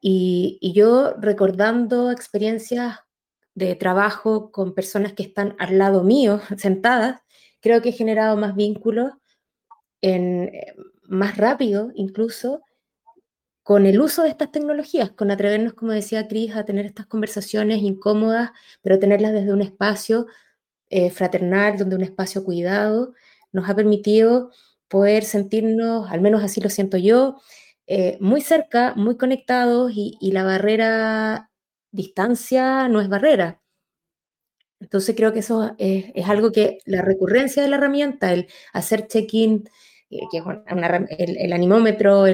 [0.00, 2.98] y, y, yo recordando experiencias
[3.56, 7.20] de trabajo con personas que están al lado mío, sentadas,
[7.60, 9.12] creo que he generado más vínculos
[10.00, 10.76] en, eh,
[11.08, 12.62] más rápido incluso
[13.64, 17.82] con el uso de estas tecnologías, con atrevernos, como decía Cris, a tener estas conversaciones
[17.82, 20.28] incómodas, pero tenerlas desde un espacio
[20.88, 23.14] eh, fraternal, donde un espacio cuidado,
[23.50, 24.52] nos ha permitido
[24.86, 27.40] poder sentirnos, al menos así lo siento yo,
[27.88, 31.50] eh, muy cerca, muy conectados y, la barrera
[31.96, 33.60] distancia no es barrera.
[34.80, 39.08] Entonces creo que eso es, es algo que la recurrencia de la herramienta, el hacer
[39.08, 39.68] check-in
[40.10, 40.44] eh, que es
[41.18, 42.26] el, animómetro,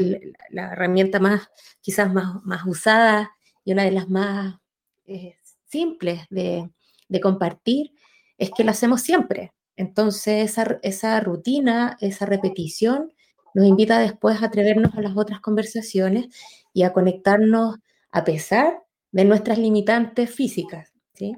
[0.50, 1.48] la herramienta más,
[1.80, 3.30] quizás más, más usada
[3.64, 4.60] y una de las más
[5.06, 6.70] eh, simples de,
[7.08, 7.92] de, compartir,
[8.36, 9.54] es que lo hacemos siempre.
[9.76, 13.12] Entonces, esa, esa rutina, esa repetición,
[13.54, 16.26] nos invita después a atrevernos a las otras conversaciones
[16.74, 17.76] y a conectarnos
[18.10, 20.92] a pesar de nuestras limitantes físicas.
[21.14, 21.36] ¿sí?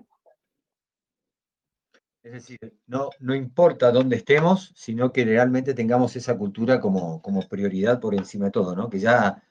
[2.22, 7.46] Es decir, no, no importa dónde estemos, sino que realmente tengamos esa cultura como, como
[7.46, 8.88] prioridad por encima de todo, ¿no?
[8.88, 9.42] Que ya,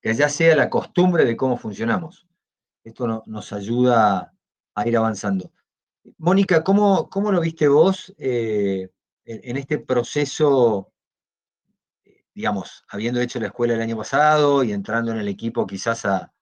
[0.00, 2.26] que ya sea la costumbre de cómo funcionamos.
[2.82, 4.34] Esto nos ayuda
[4.74, 5.52] a ir avanzando.
[6.18, 8.90] Mónica, ¿cómo, cómo lo viste vos eh,
[9.24, 10.92] en, este proceso,
[12.34, 16.32] digamos, habiendo hecho la escuela el año pasado y entrando en el equipo quizás a,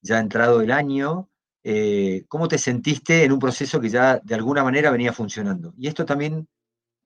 [0.00, 1.28] ya entrado el año?
[1.64, 5.74] Eh, ¿cómo te sentiste en un proceso que ya de alguna manera venía funcionando?
[5.76, 6.48] Y esto también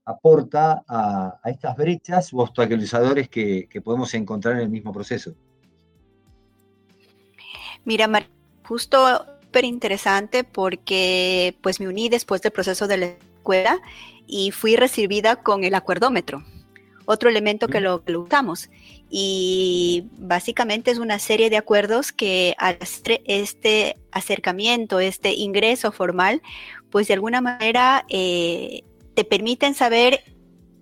[0.04, 5.34] aporta a, estas brechas o obstaculizadores que, podemos encontrar en el mismo proceso.
[7.84, 8.28] Mira, Mar,
[8.64, 13.80] justo súper interesante porque pues me uní después del proceso de la escuela
[14.26, 16.42] y fui recibida con el acuerdómetro
[17.04, 18.70] otro elemento que lo, que usamos.
[19.10, 26.42] Y básicamente es una serie de acuerdos que al este acercamiento, este ingreso formal,
[26.90, 28.84] pues de alguna manera eh,
[29.14, 30.31] te permiten saber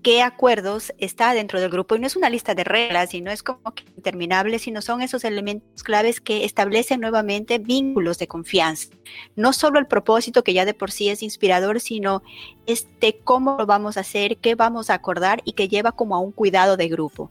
[0.03, 1.95] qué acuerdos está dentro del grupo.
[1.95, 5.03] Y no es una lista de reglas y no es como que interminable, sino son
[5.03, 8.89] esos elementos claves que establecen nuevamente vínculos de confianza.
[9.37, 12.23] No solo el propósito, que ya de por sí es inspirador, sino
[12.67, 16.21] este cómo lo vamos a hacer, qué vamos a acordar y que lleva como a
[16.21, 17.31] un cuidado de grupo.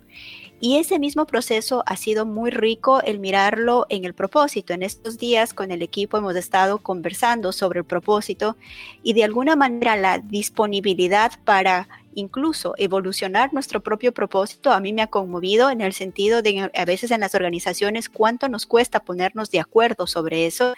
[0.61, 4.73] Y ese mismo proceso ha sido muy rico el mirarlo en el propósito.
[4.73, 8.57] En estos días con el equipo hemos estado conversando sobre el propósito
[9.01, 15.01] y de alguna manera la disponibilidad para incluso evolucionar nuestro propio propósito a mí me
[15.01, 19.51] ha conmovido en el sentido de a veces en las organizaciones cuánto nos cuesta ponernos
[19.51, 20.73] de acuerdo sobre eso.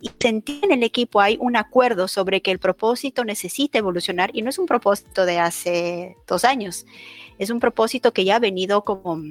[0.00, 4.42] Y sentir en el equipo hay un acuerdo sobre que el propósito necesita evolucionar y
[4.42, 6.86] no es un propósito de hace dos años,
[7.38, 9.22] es un propósito que ya ha venido como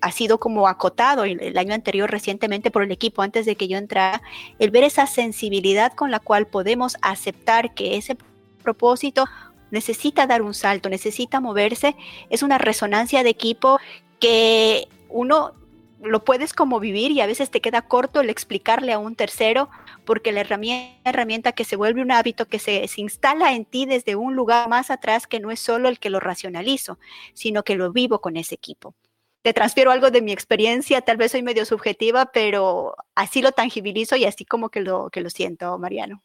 [0.00, 3.78] ha sido como acotado el, año anterior recientemente por el equipo antes de que yo
[3.78, 4.22] entrara,
[4.58, 8.16] el ver esa sensibilidad con la cual podemos aceptar que ese
[8.62, 9.24] propósito
[9.70, 11.96] necesita dar un salto, necesita moverse,
[12.30, 13.78] es una resonancia de equipo
[14.20, 15.54] que uno
[16.00, 19.68] lo puedes como vivir y a veces te queda corto el explicarle a un tercero
[20.04, 24.16] porque la herramienta, que se vuelve un hábito que se, se, instala en ti desde
[24.16, 26.98] un lugar más atrás que no es solo el que lo racionalizo,
[27.34, 28.94] sino que lo vivo con ese equipo.
[29.42, 34.16] Te transfiero algo de mi experiencia, tal vez soy medio subjetiva, pero así lo tangibilizo
[34.16, 36.22] y así como que lo, que lo siento, Mariano.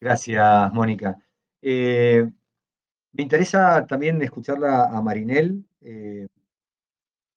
[0.00, 1.18] Gracias, Mónica.
[1.62, 2.24] Eh,
[3.12, 5.64] me interesa también escucharla a Marinel.
[5.80, 6.28] Eh,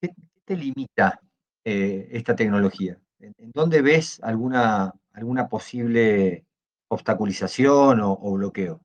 [0.00, 0.10] ¿qué,
[0.44, 1.20] te limita
[1.64, 2.98] eh, esta tecnología?
[3.18, 6.44] ¿En, dónde ves alguna, alguna posible
[6.88, 8.80] obstaculización o, bloqueo?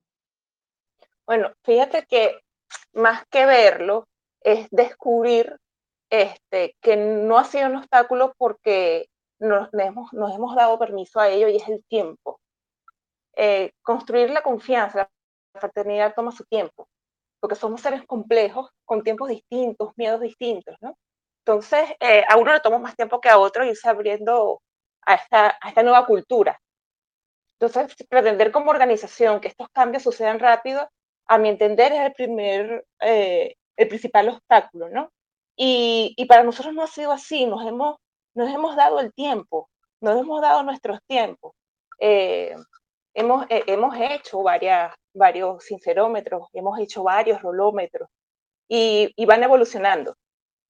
[1.26, 2.40] Bueno, fíjate que
[2.94, 4.08] más que verlo,
[4.40, 5.56] es descubrir
[6.10, 11.28] este, que no ha sido un obstáculo porque nos hemos, nos hemos dado permiso a
[11.28, 12.40] ello y es el tiempo.
[13.82, 15.08] construir la confianza,
[15.58, 16.88] fraternidad toma su tiempo,
[17.40, 20.96] porque somos seres complejos con tiempos distintos, miedos distintos, ¿no?
[21.44, 24.60] Entonces, eh, a uno le toma más tiempo que a otro irse abriendo
[25.02, 26.60] a esta, a esta nueva cultura.
[27.60, 30.88] Entonces, pretender como organización que estos cambios sucedan rápido,
[31.26, 35.10] a mi entender, es el primer, eh, el principal obstáculo, ¿no?
[35.56, 37.96] Y, para nosotros no ha sido así, nos hemos,
[38.34, 39.68] nos hemos dado el tiempo,
[40.00, 41.52] nos hemos dado nuestros tiempos.
[42.00, 42.54] Eh,
[43.18, 48.08] hemos, hemos hecho varias, varios sincerómetros, hemos hecho varios rolómetros
[48.68, 50.16] y, van evolucionando.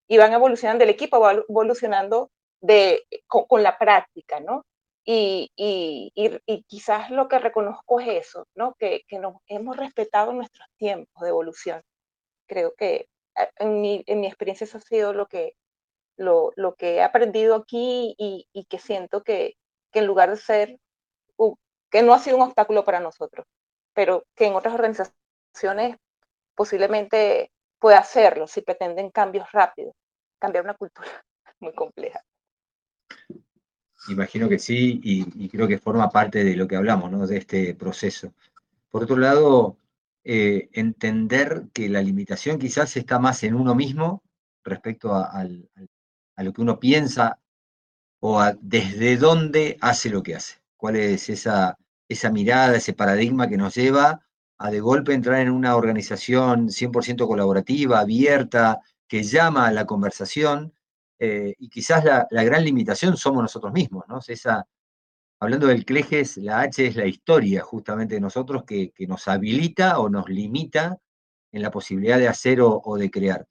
[0.09, 2.31] Y van evolucionando, el equipo va evolucionando
[2.61, 4.65] de, con, la práctica, ¿no?
[5.05, 6.13] Y, y,
[6.67, 8.75] quizás lo que reconozco es eso, ¿no?
[8.79, 11.83] Que, que, nos hemos respetado nuestros tiempos de evolución.
[12.47, 15.55] Creo que eh, en mi, en mi experiencia eso ha sido lo que,
[16.17, 19.57] lo, lo que he aprendido aquí y, que siento que,
[19.93, 20.79] que, en lugar de ser,
[21.91, 23.47] que no ha sido un obstáculo para nosotros,
[23.95, 25.97] pero que en otras organizaciones
[26.55, 29.95] posiblemente pueda hacerlo si pretenden cambios rápidos,
[30.39, 31.09] cambiar una cultura
[31.61, 32.23] muy compleja.
[34.09, 37.27] Imagino que sí, y, creo que forma parte de lo que hablamos, ¿no?
[37.27, 38.33] De este proceso.
[38.91, 39.77] Por otro lado,
[40.25, 44.23] eh, entender que la limitación quizás está más en uno mismo
[44.65, 47.39] respecto a, a lo que uno piensa
[48.21, 50.58] o a desde dónde hace lo que hace.
[50.79, 51.77] ¿Cuál es esa
[52.09, 54.25] esa mirada, ese paradigma que nos lleva
[54.59, 60.73] a de golpe entrar en una organización 100% colaborativa, abierta, que llama a la conversación,
[61.19, 64.21] eh, y quizás la, gran limitación somos nosotros mismos, ¿no?
[64.27, 64.67] Esa,
[65.41, 70.09] hablando del CLEGES, la H es la historia justamente de nosotros que, nos habilita o
[70.09, 70.99] nos limita
[71.53, 73.47] en la posibilidad de hacer o, de crear.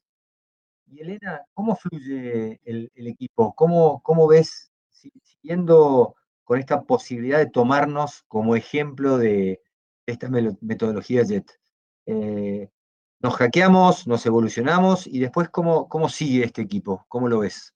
[0.88, 3.53] Y Elena, ¿cómo fluye el, equipo?
[3.55, 6.15] ¿Cómo, ¿Cómo, ves, siguiendo
[6.48, 9.62] con esta posibilidad de tomarnos como ejemplo de,
[10.06, 10.30] esta
[10.62, 11.45] metodología JET.
[12.06, 12.70] Eh,
[13.20, 17.04] nos hackeamos, nos evolucionamos y después, ¿cómo, cómo sigue este equipo?
[17.10, 17.74] ¿Cómo lo ves?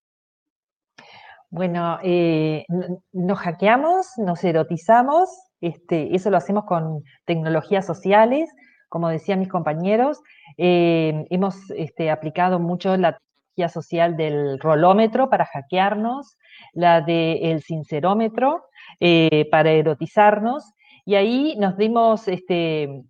[1.50, 2.66] Bueno, eh,
[3.12, 8.50] nos hackeamos, nos erotizamos, este, eso lo hacemos con tecnologías sociales,
[8.88, 10.22] como decían mis compañeros.
[10.58, 16.38] Eh, hemos este, aplicado mucho la tecnología social del rolómetro para hackearnos,
[16.74, 18.66] la del sincerómetro
[19.00, 20.74] eh, para erotizarnos,
[21.06, 23.04] y ahí nos dimos, este,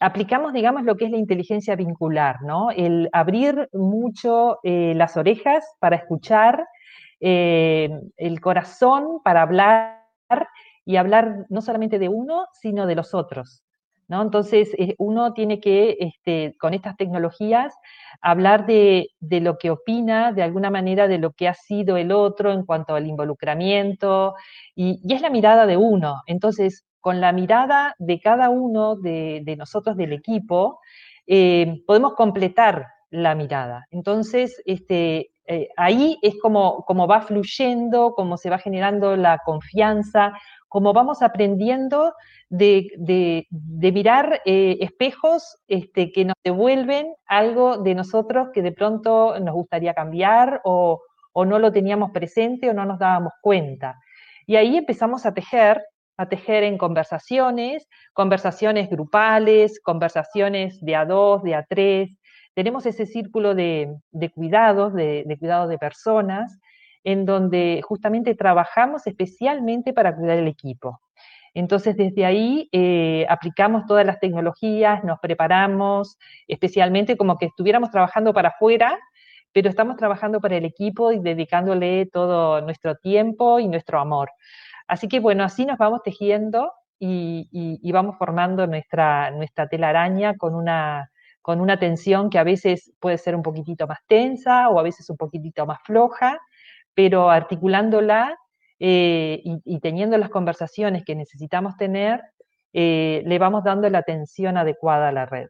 [0.00, 2.70] aplicamos, digamos, lo que es la inteligencia vincular, ¿no?
[2.70, 6.66] El abrir mucho las orejas para escuchar,
[7.20, 9.98] eh, el corazón para hablar
[10.84, 13.64] y hablar no solamente de uno, sino de los otros.
[14.08, 14.22] ¿No?
[14.22, 17.74] Entonces, eh, uno tiene que, este, con estas tecnologías,
[18.20, 22.52] hablar de, lo que opina, de alguna manera, de lo que ha sido el otro
[22.52, 24.34] en cuanto al involucramiento,
[24.74, 26.22] y, es la mirada de uno.
[26.26, 30.80] Entonces, con la mirada de cada uno de, nosotros del equipo,
[31.26, 33.86] eh, podemos completar la mirada.
[33.90, 40.32] Entonces, este, eh, ahí es como, como va fluyendo, como se va generando la confianza,
[40.68, 42.14] como vamos aprendiendo
[42.48, 43.46] de,
[43.80, 49.94] mirar eh, espejos este, que nos devuelven algo de nosotros que de pronto nos gustaría
[49.94, 51.00] cambiar o,
[51.32, 53.98] o no lo teníamos presente o no nos dábamos cuenta.
[54.46, 55.82] Y ahí empezamos a tejer,
[56.16, 62.18] a tejer en conversaciones, conversaciones grupales, conversaciones de a dos, de a tres,
[62.58, 64.00] tenemos ese círculo de,
[64.34, 66.58] cuidados, de, cuidados de personas,
[67.08, 71.00] en donde justamente trabajamos especialmente para cuidar el equipo.
[71.54, 78.34] Entonces, desde ahí eh, aplicamos todas las tecnologías, nos preparamos, especialmente como que estuviéramos trabajando
[78.34, 78.98] para afuera,
[79.54, 84.28] pero estamos trabajando para el equipo y dedicándole todo nuestro tiempo y nuestro amor.
[84.86, 91.10] Así que bueno, así nos vamos tejiendo y, vamos formando nuestra, nuestra telaraña con una,
[91.40, 95.08] con una tensión que a veces puede ser un poquitito más tensa o a veces
[95.08, 96.38] un poquitito más floja,
[96.98, 98.36] pero articulándola
[98.80, 102.20] eh, y, teniendo las conversaciones que necesitamos tener,
[102.72, 105.46] eh, le vamos dando la atención adecuada a la red.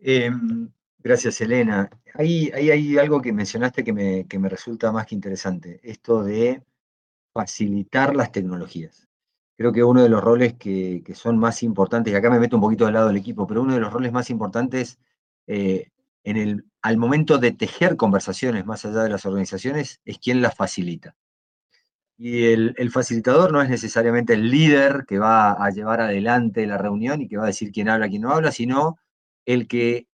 [0.00, 0.68] Em,
[0.98, 1.88] gracias, Elena.
[2.12, 6.62] Ahí, hay algo que mencionaste que me, que me resulta más que interesante, esto de
[7.32, 9.08] facilitar las tecnologías
[9.56, 12.62] creo que uno de los roles que, son más importantes, y acá me meto un
[12.62, 15.00] poquito del lado del equipo, pero uno de los roles más importantes
[15.48, 15.88] eh,
[16.22, 20.54] en el, al momento de tejer conversaciones más allá de las organizaciones es quien las
[20.54, 21.16] facilita.
[22.16, 27.22] Y el, facilitador no es necesariamente el líder que va a llevar adelante la reunión
[27.22, 28.98] y que va a decir quién habla, quién no habla, sino
[29.46, 30.08] el que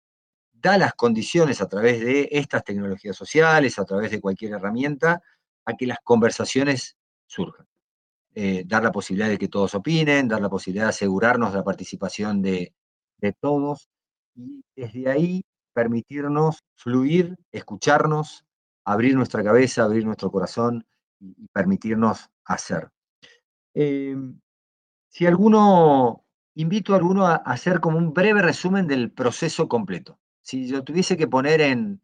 [0.53, 5.23] da las condiciones a través de estas tecnologías sociales, a través de cualquier herramienta,
[5.65, 6.97] a que las conversaciones
[7.27, 7.67] surjan.
[8.35, 11.65] Eh, dar la posibilidad de que todos opinen, dar la posibilidad de asegurarnos de la
[11.65, 12.73] participación de,
[13.41, 13.89] todos
[14.35, 18.45] y desde ahí permitirnos fluir, escucharnos,
[18.85, 20.87] abrir nuestra cabeza, abrir nuestro corazón
[21.19, 22.91] y, permitirnos hacer.
[23.75, 24.41] Em,
[25.09, 30.19] si alguno, invito a alguno a, hacer como un breve resumen del proceso completo.
[30.43, 32.01] Si yo tuviese que poner en,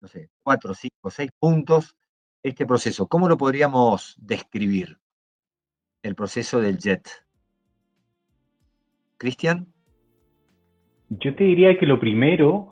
[0.00, 1.96] no sé, cuatro, cinco, seis puntos
[2.42, 5.02] este proceso, ¿cómo lo podríamos describir?
[6.02, 7.08] el proceso del JET.
[9.18, 9.71] Cristian.
[11.18, 12.70] Yo te diría que lo primero,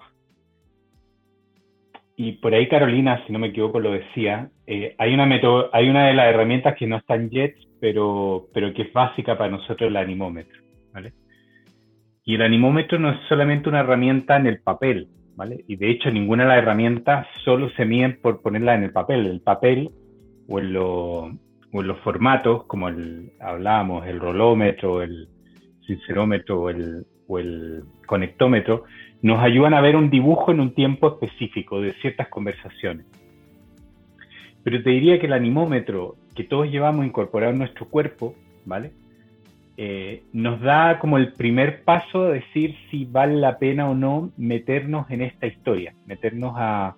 [2.16, 5.24] y por ahí Carolina, si no me equivoco, lo decía, eh, hay, una
[5.72, 9.36] hay una de las herramientas que no está en JET, pero, pero que es básica
[9.36, 10.58] para nosotros, el animómetro.
[10.92, 11.12] ¿vale?
[12.24, 15.64] Y el animómetro no es solamente una herramienta en el papel, ¿vale?
[15.68, 19.26] Y de hecho ninguna de las herramientas solo se miden por ponerla en el papel.
[19.26, 19.90] El papel
[20.48, 21.30] o en, lo,
[21.72, 25.28] los formatos, como el, hablábamos, el rolómetro, el
[25.86, 28.84] sincerómetro el, o el conectómetro,
[29.22, 33.06] nos ayudan a ver un dibujo en un tiempo específico de ciertas conversaciones.
[34.64, 38.92] Pero te diría que el animómetro que todos llevamos incorporado en nuestro cuerpo, ¿vale?
[39.76, 44.30] Eh, nos da como el primer paso a decir si vale la pena o no
[44.36, 46.96] meternos en esta historia, meternos a,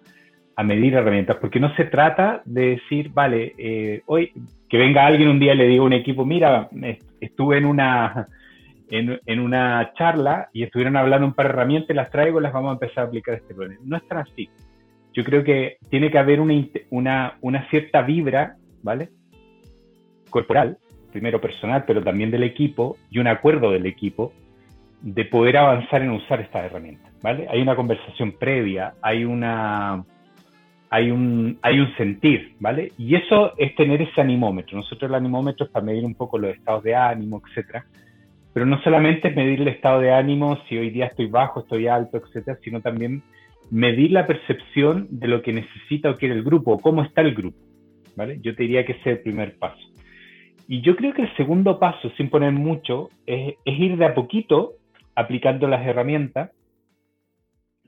[0.57, 4.33] a medir herramientas, porque no se trata de decir, vale, eh, hoy
[4.68, 6.68] que venga alguien un día y le diga a un equipo, mira,
[7.20, 8.26] estuve en una,
[8.93, 12.70] en, una charla y estuvieron hablando un par de herramientas, las traigo y las vamos
[12.70, 13.80] a empezar a aplicar este problema.
[13.84, 14.51] No es tan así.
[15.14, 19.09] Yo creo que tiene que haber una cierta vibra, ¿vale?
[20.28, 20.78] Corporal,
[21.11, 24.32] primero personal, pero también del equipo y un acuerdo del equipo
[25.01, 27.47] de poder avanzar en usar estas herramientas, ¿vale?
[27.51, 30.05] Hay una conversación previa, hay una
[30.90, 32.93] hay un, hay un sentir, ¿vale?
[32.99, 34.76] Y eso es tener ese animómetro.
[34.76, 37.86] Nosotros el animómetro es para medir un poco los estados de ánimo, etcétera.
[38.53, 41.86] Pero no solamente es medir el estado de ánimo, si hoy día estoy bajo, estoy
[41.86, 43.22] alto, etcétera, sino también
[43.70, 47.34] medir la percepción de lo que necesita o quiere el grupo, o cómo está el
[47.34, 47.59] grupo,
[48.16, 48.38] ¿vale?
[48.42, 49.92] Yo te diría que ese es el primer paso.
[50.68, 54.74] Y yo creo que el segundo paso, sin poner mucho, es, ir de a poquito
[55.14, 56.50] aplicando las herramientas.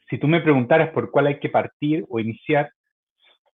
[0.08, 2.70] Si tú me preguntaras por cuál hay que partir o iniciar,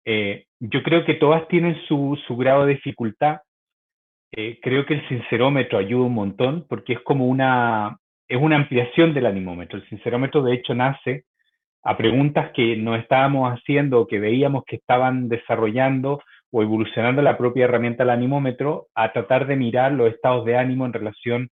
[0.05, 3.39] eh, yo creo que todas tienen su, grado de dificultad.
[4.33, 7.99] Eh, creo que el sincerómetro ayuda un montón porque es como una,
[8.29, 9.79] es una ampliación del animómetro.
[9.79, 11.25] El sincerómetro de hecho nace
[11.83, 16.21] a preguntas que nos estábamos haciendo o que veíamos que estaban desarrollando
[16.51, 20.87] o evolucionando la propia herramienta del animómetro a tratar de mirar los estados de ánimo
[20.87, 21.49] en relación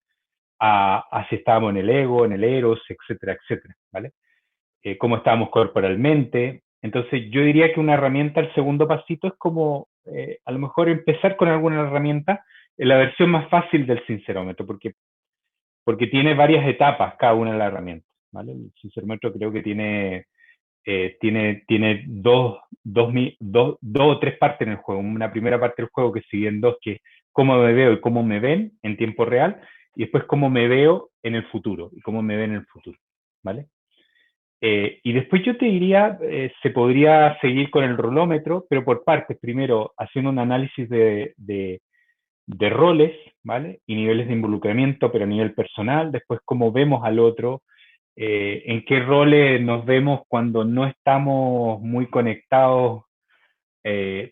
[0.59, 4.13] a, si estábamos en el ego, en el eros, etcétera, etcétera, ¿vale?
[4.83, 9.89] Eh, cómo estábamos corporalmente, entonces yo diría que una herramienta, el segundo pasito es como
[10.05, 12.45] eh, a lo mejor empezar con alguna herramienta en
[12.77, 14.95] la versión más fácil del sincerómetro, porque,
[15.85, 18.11] porque tiene varias etapas cada una de las herramientas.
[18.33, 18.53] ¿vale?
[18.53, 20.27] El sincerómetro creo que tiene,
[20.85, 25.01] eh, tiene, tiene dos, dos, dos, dos, o tres partes en el juego.
[25.01, 27.01] Una primera parte del juego que siguen dos, que es
[27.33, 29.61] cómo me veo y cómo me ven en tiempo real,
[29.97, 32.99] y después cómo me veo en el futuro y cómo me ven en el futuro.
[33.43, 33.67] ¿vale?
[34.61, 39.05] Eh, y después yo te diría, eh, se podría seguir con el rolómetro, pero por
[39.05, 39.39] partes.
[39.39, 41.35] Primero, haciendo un análisis de,
[42.47, 43.81] roles, ¿vale?
[43.87, 46.13] Y niveles de involucramiento, pero a nivel personal.
[46.13, 47.63] Después, cómo vemos al otro,
[48.17, 53.05] eh, en qué roles nos vemos cuando no estamos muy conectados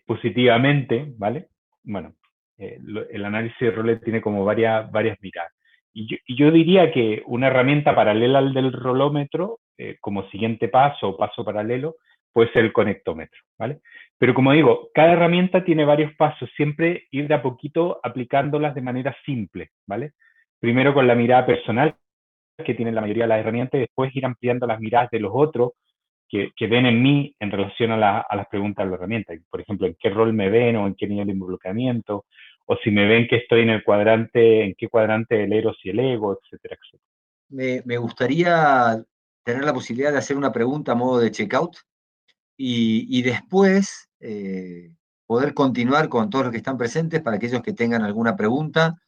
[0.07, 1.45] positivamente, ¿vale?
[1.83, 2.15] Bueno,
[2.57, 5.53] el análisis de roles tiene como varias, varias miradas.
[5.93, 11.17] Y yo, diría que una herramienta paralela al del rolómetro, eh, como siguiente paso o
[11.17, 11.97] paso paralelo,
[12.31, 13.79] puede ser el conectómetro, ¿vale?
[14.17, 18.81] Pero como digo, cada herramienta tiene varios pasos, siempre ir de a poquito aplicándolas de
[18.81, 20.13] manera simple, ¿vale?
[20.59, 21.95] Primero con la mirada personal
[22.63, 25.31] que tienen la mayoría de las herramientas y después ir ampliando las miradas de los
[25.33, 25.71] otros
[26.29, 29.33] que, ven en mí en relación a, a, las preguntas de la herramienta.
[29.51, 32.25] Por ejemplo, en qué rol me ven o en qué nivel de involucramiento
[32.65, 35.89] o si me ven que estoy en el cuadrante, en qué cuadrante el eros y
[35.89, 37.09] el ego, etcétera, etcétera.
[37.49, 39.03] Me, me gustaría
[39.43, 41.75] tener la posibilidad de hacer una pregunta a modo de checkout
[42.57, 44.93] y, después eh,
[45.25, 48.99] poder continuar con todos los que están presentes para aquellos que tengan alguna pregunta.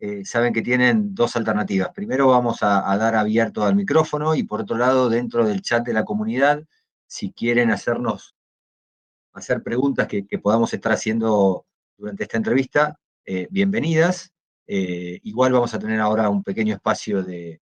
[0.00, 1.90] Eh, saben que tienen dos alternativas.
[1.94, 5.92] Primero vamos a, dar abierto al micrófono y por otro lado dentro del chat de
[5.92, 6.62] la comunidad,
[7.06, 8.34] si quieren hacernos
[9.32, 14.32] hacer preguntas que, podamos estar haciendo durante esta entrevista, eh, bienvenidas.
[14.66, 17.60] Igual vamos a tener ahora un pequeño espacio de,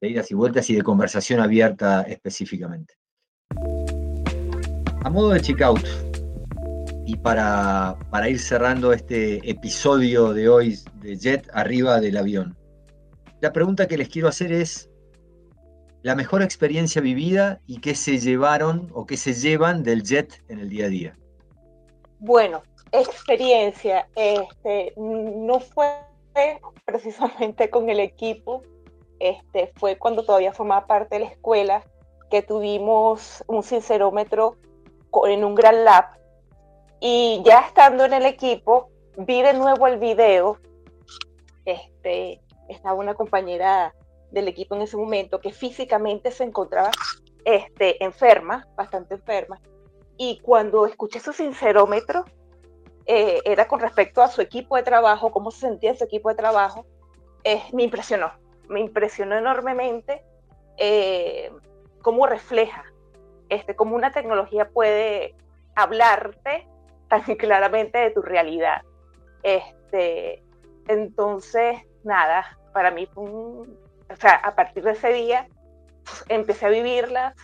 [0.00, 2.94] idas y vueltas y de conversación abierta específicamente.
[5.04, 5.84] A modo de checkout,
[7.04, 12.56] y para, para ir cerrando este episodio de hoy de Jet arriba del avión,
[13.40, 14.88] la pregunta que les quiero hacer es,
[16.02, 20.58] la mejor experiencia vivida y qué se llevaron o qué se llevan del jet en
[20.58, 21.18] el día a día.
[22.18, 25.88] Bueno, experiencia este, no fue
[26.84, 28.62] precisamente con el equipo,
[29.20, 31.84] este, fue cuando todavía formaba parte de la escuela
[32.30, 34.56] que tuvimos un sincerómetro
[35.26, 36.04] en un gran lab
[37.00, 40.58] y ya estando en el equipo vi de nuevo el video.
[41.64, 43.94] Este, estaba una compañera
[44.30, 46.90] del equipo en ese momento que físicamente se encontraba
[47.44, 49.60] este, enferma, bastante enferma,
[50.16, 52.24] y cuando escuché su sincerómetro,
[53.06, 56.36] eh, era con respecto a su equipo de trabajo, cómo se sentía su equipo de
[56.36, 56.86] trabajo,
[57.44, 58.32] eh, me impresionó,
[58.68, 60.24] me impresionó enormemente
[60.76, 61.50] eh,
[62.00, 62.84] cómo refleja,
[63.52, 65.34] este, cómo una tecnología puede
[65.74, 66.66] hablarte
[67.08, 68.82] tan claramente de tu realidad.
[69.42, 70.42] Este,
[70.88, 73.78] entonces, nada, para mí fue un,
[74.10, 75.48] o sea, a partir de ese día
[76.28, 77.34] empecé a vivirlas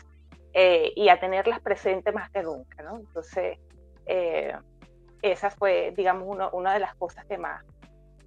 [0.97, 2.97] y a tenerlas presentes más que nunca, ¿no?
[2.97, 3.59] Entonces,
[5.23, 7.65] esa fue, digamos, una de las cosas que más,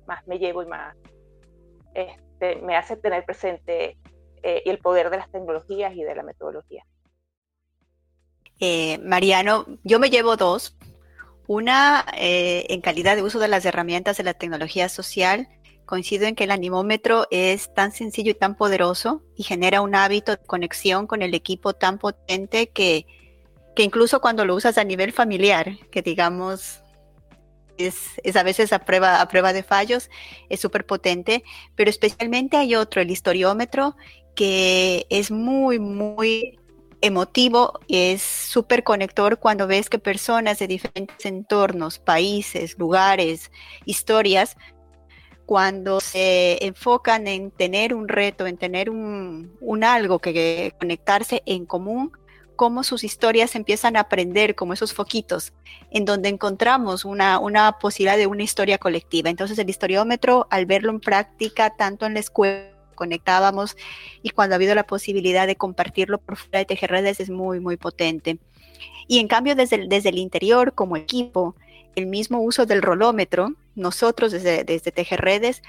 [0.05, 0.95] más me llevo y más
[1.93, 3.97] este, me hace tener presente
[4.43, 6.85] eh, el poder de las tecnologías y de la metodología.
[8.61, 10.77] Eh, Mariano, yo me llevo dos.
[11.47, 15.49] Una, eh, en calidad de uso de las herramientas de la tecnología social,
[15.85, 20.31] coincido en que el animómetro es tan sencillo y tan poderoso y genera un hábito
[20.31, 23.05] de conexión con el equipo tan potente que,
[23.75, 26.81] que incluso cuando lo usas a nivel familiar, que digamos
[27.77, 30.09] es, a veces a prueba, a prueba de fallos,
[30.49, 31.43] es súper potente,
[31.75, 33.95] pero especialmente hay otro, el historiómetro,
[34.35, 36.59] que es muy, muy
[37.01, 43.51] emotivo, es súper conector cuando ves que personas de diferentes entornos, países, lugares,
[43.85, 44.55] historias,
[45.45, 52.11] cuando se enfocan en tener un reto, en tener un, algo que, conectarse en común,
[52.55, 55.51] cómo sus historias empiezan a aprender como esos foquitos,
[55.89, 59.29] en donde encontramos una, una posibilidad de una historia colectiva.
[59.29, 62.70] Entonces el historiómetro, al verlo en práctica, tanto en la escuela,
[63.01, 63.75] conectábamos
[64.21, 67.59] y cuando ha habido la posibilidad de compartirlo por fuera de tejer redes es muy,
[67.59, 68.37] muy potente.
[69.07, 71.55] Y en cambio, desde el, desde el interior, como equipo,
[71.95, 75.63] el mismo uso del rolómetro, nosotros desde, desde Tejer Redes,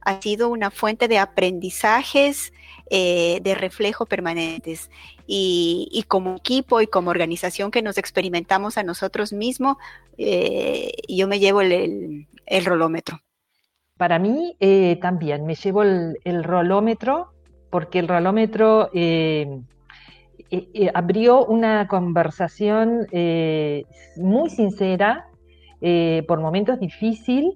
[0.00, 2.54] ha sido una fuente de aprendizajes,
[2.90, 4.90] eh, de reflejo permanentes.
[5.26, 9.76] Y, como equipo y como organización que nos experimentamos a nosotros mismos,
[10.16, 12.26] eh, yo me llevo el,
[12.64, 13.20] rolómetro.
[13.98, 17.32] Para mí eh, también me llevo el, rolómetro
[17.68, 18.90] porque el rolómetro
[20.94, 23.06] abrió una conversación
[24.16, 25.28] muy sincera
[25.80, 27.54] eh, por momentos difíciles,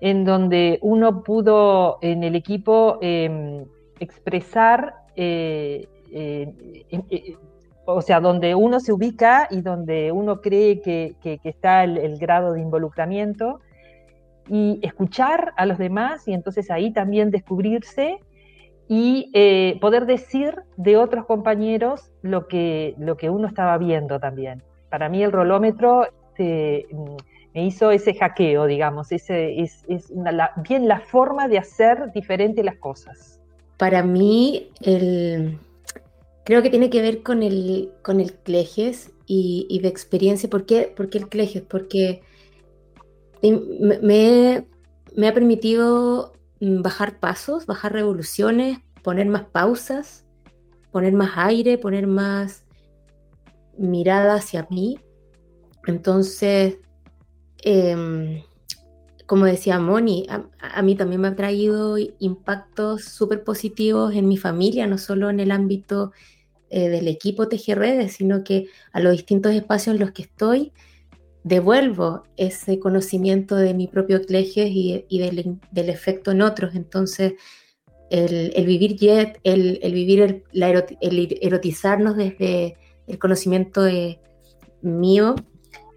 [0.00, 3.64] en donde uno pudo en el equipo em,
[3.98, 7.36] expresar, eh, eh,
[7.86, 12.60] o sea, donde uno se ubica y donde uno cree que, está el, grado de
[12.60, 13.58] involucramiento,
[14.48, 18.20] y escuchar a los demás y entonces ahí también descubrirse
[18.88, 19.32] y
[19.80, 24.62] poder decir de otros compañeros lo que, lo que uno estaba viendo también.
[24.90, 26.86] Para mí el rolómetro este,
[27.54, 29.82] me hizo ese hackeo, digamos, ese, es,
[30.68, 33.40] bien la forma de hacer diferente las cosas.
[33.78, 35.58] Para mí, el,
[36.44, 40.50] creo que tiene que ver con el, con el Clejes y, de experiencia.
[40.50, 41.62] ¿Por qué, el Clejes?
[41.62, 42.20] Porque
[43.42, 50.24] me, ha permitido bajar pasos, bajar revoluciones, poner más pausas,
[50.90, 52.64] poner más aire, poner más
[53.78, 54.98] mirada hacia mí.
[55.86, 56.78] Entonces,
[57.68, 58.42] Em,
[59.26, 64.86] como decía Moni, a, mí también me ha traído impactos súper positivos en mi familia,
[64.86, 66.12] no solo en el ámbito
[66.70, 70.72] eh, del equipo TGRedes, sino que a los distintos espacios en los que estoy,
[71.46, 76.74] devuelvo ese conocimiento de mi propio Cleges y, del, efecto en otros.
[76.74, 77.34] Entonces,
[78.10, 78.96] el, vivir
[79.44, 82.76] el, vivir el, erotizarnos desde
[83.06, 83.82] el conocimiento
[84.82, 85.36] mío,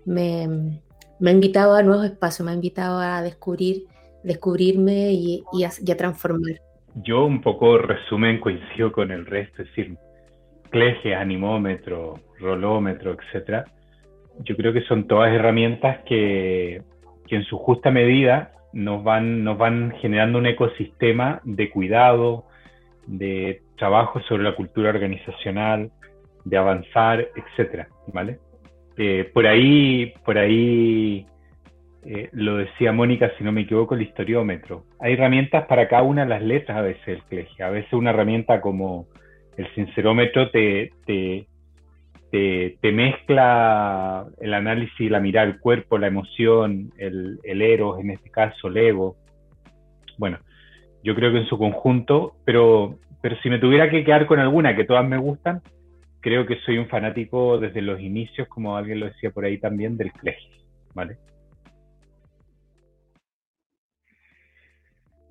[0.06, 0.80] me,
[1.20, 3.86] me ha invitado a nuevos espacios, me ha invitado a descubrir,
[4.24, 6.62] descubrirme y, a, transformar.
[6.94, 9.98] Yo un poco resumen coincido con el resto, es decir,
[10.70, 13.66] cleje, animómetro, rolómetro, etcétera.
[14.40, 16.82] Yo creo que son todas herramientas que,
[17.30, 22.46] en su justa medida nos van, nos van generando un ecosistema de cuidado,
[23.06, 25.92] de trabajo sobre la cultura organizacional,
[26.46, 28.40] de avanzar, etcétera, ¿vale?
[28.98, 31.26] Eh, por ahí, por ahí
[32.06, 34.86] eh, lo decía Mónica, si no me equivoco, el historiómetro.
[35.00, 37.64] Hay herramientas para cada una de las letras a veces el CLEGE.
[37.64, 39.08] A veces una herramienta como
[39.58, 40.92] el sincerómetro te,
[42.32, 48.30] te, mezcla el análisis, la mirada del cuerpo, la emoción, el, el eros, en este
[48.30, 49.16] caso el ego.
[50.18, 50.40] Bueno,
[51.04, 54.76] yo creo que en su conjunto, pero, pero si me tuviera que quedar con alguna,
[54.76, 55.62] que todas me gustan,
[56.20, 59.98] creo que soy un fanático desde los inicios, como alguien lo decía por ahí también,
[59.98, 61.18] del Clegis, ¿vale?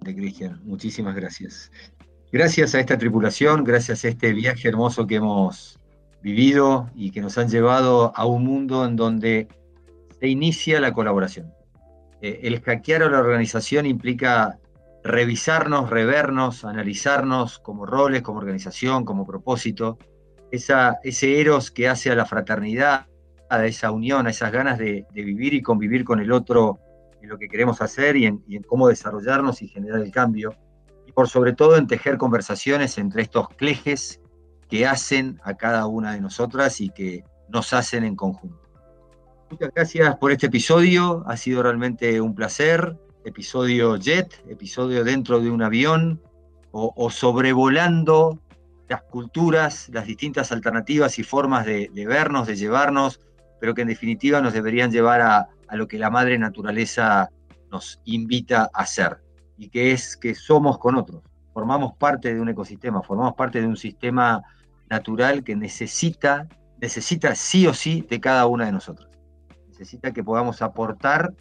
[0.00, 1.70] De Cristian, muchísimas gracias.
[2.32, 5.78] Gracias a esta tripulación, gracias a este viaje hermoso que hemos
[6.22, 9.48] vivido y que nos han llevado a un mundo en donde
[10.18, 11.52] se inicia la colaboración.
[12.20, 14.58] Eh, el hackear a la organización implica
[15.04, 19.98] revisarnos, revernos, analizarnos como roles, como organización, como propósito,
[20.50, 23.06] ese eros que hace a la fraternidad,
[23.50, 26.80] a esa unión, a esas ganas de, vivir y convivir con el otro
[27.20, 30.54] en lo que queremos hacer y en, cómo desarrollarnos y generar el cambio.
[31.06, 34.20] Y por sobre todo en tejer conversaciones entre estos clejes
[34.68, 38.60] que hacen a cada una de nosotras y que nos hacen en conjunto.
[39.50, 42.96] Muchas gracias por este episodio, ha sido realmente un placer.
[43.24, 46.22] Episodio jet, episodio dentro de un avión
[46.70, 48.38] o sobrevolando
[48.88, 53.20] las culturas, las distintas alternativas y formas de, vernos, de llevarnos,
[53.60, 57.28] pero que en definitiva nos deberían llevar a, lo que la madre naturaleza
[57.70, 59.18] nos invita a hacer,
[59.58, 63.66] y que es que somos con otros, formamos parte de un ecosistema, formamos parte de
[63.66, 64.42] un sistema
[64.90, 66.48] natural que necesita,
[66.80, 69.08] necesita sí o sí de cada una de nosotros.
[69.68, 71.34] Necesita que podamos aportar,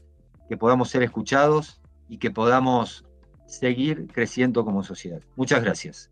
[0.48, 3.06] que podamos ser escuchados y que podamos
[3.46, 5.22] seguir creciendo como sociedad.
[5.36, 6.12] Muchas gracias.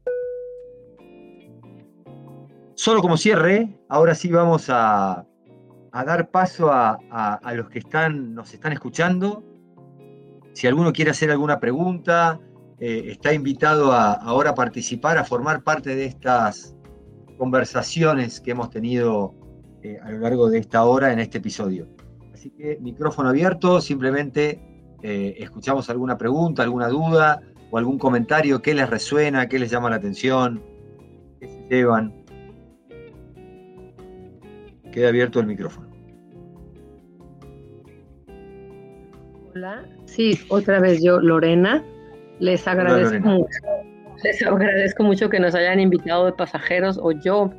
[2.76, 5.26] solo como cierre, ahora sí vamos a,
[5.92, 9.44] dar paso a, los que están, nos están escuchando.
[10.54, 12.40] Si alguno quiere hacer alguna pregunta,
[12.80, 16.75] eh, está invitado ahora a participar, a formar parte de estas
[17.38, 19.34] conversaciones que hemos tenido
[19.84, 21.88] eh, a lo largo de esta hora en este episodio.
[22.34, 24.60] Así que micrófono abierto, simplemente
[25.04, 29.90] eh, escuchamos alguna pregunta, alguna duda o algún comentario que les resuena, que les llama
[29.90, 30.64] la atención,
[31.40, 32.14] que se llevan.
[34.92, 35.90] Queda abierto el micrófono.
[39.54, 41.84] Hola, sí, otra vez yo, Lorena.
[42.40, 43.60] Les agradezco mucho.
[44.24, 47.52] Les agradezco mucho que nos hayan invitado de pasajeros o yo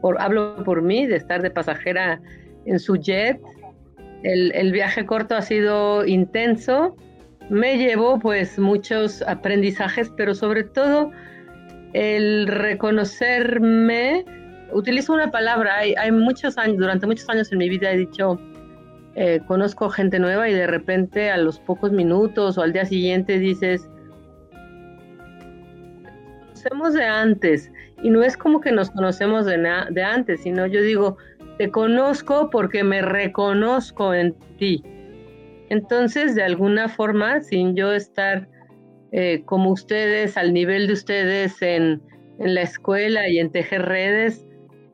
[0.00, 2.20] por, hablo por mí de estar de pasajera
[2.66, 3.40] en su jet.
[4.22, 6.96] El, viaje corto ha sido intenso.
[7.50, 11.10] Me llevó pues muchos aprendizajes, pero sobre todo
[11.92, 14.24] el reconocerme.
[14.72, 18.40] Utilizo una palabra, hay muchos años, durante muchos años en mi vida he dicho,
[19.16, 23.38] eh, conozco gente nueva y de repente a los pocos minutos o al día siguiente
[23.38, 23.88] dices,
[26.64, 29.58] conocemos de antes y no es como que nos conocemos de,
[29.90, 31.16] de antes, sino yo digo,
[31.58, 34.82] te conozco porque me reconozco en ti.
[35.70, 38.48] Entonces, de alguna forma, sin yo estar
[39.12, 42.02] eh, como ustedes, al nivel de ustedes en,
[42.38, 44.46] en la escuela y en tejer redes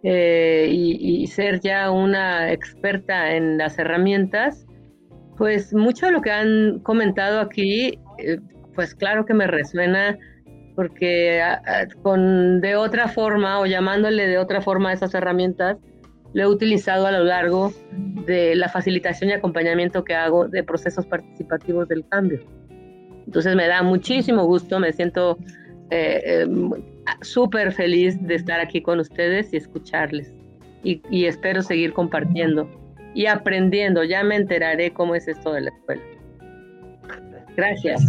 [0.02, 4.66] eh, y, ser ya una experta en las herramientas,
[5.36, 8.38] pues mucho de lo que han comentado aquí, eh,
[8.74, 10.18] pues claro que me resuena
[10.80, 11.42] porque
[12.00, 15.76] con de otra forma o llamándole de otra forma a esas herramientas,
[16.32, 17.70] lo he utilizado a lo largo
[18.24, 22.40] de la facilitación y acompañamiento que hago de procesos participativos del cambio.
[23.26, 25.36] Entonces me da muchísimo gusto, me siento
[25.90, 26.70] eh, em,
[27.20, 30.32] súper feliz de estar aquí con ustedes y escucharles.
[30.82, 32.70] Y, y, espero seguir compartiendo
[33.12, 34.02] y aprendiendo.
[34.02, 36.02] Ya me enteraré cómo es esto de la escuela.
[37.54, 38.00] Gracias.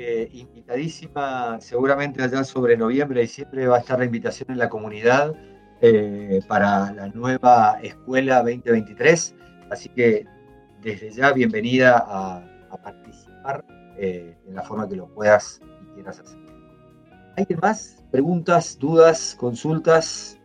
[0.00, 5.34] Eh, invitadísima, seguramente allá sobre noviembre, diciembre va a estar la invitación en la comunidad
[5.80, 9.34] eh, para la nueva escuela 2023.
[9.72, 10.24] Así que
[10.82, 12.44] desde ya bienvenida a,
[12.80, 13.64] participar
[13.98, 16.38] eh, en la forma que lo puedas y quieras hacer.
[17.36, 18.04] ¿Hay más?
[18.12, 20.38] ¿Preguntas, dudas, consultas?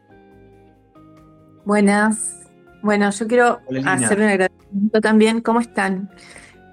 [1.64, 2.50] Buenas.
[2.82, 5.42] Bueno, yo quiero hacer un agradecimiento también.
[5.42, 6.10] ¿Cómo están?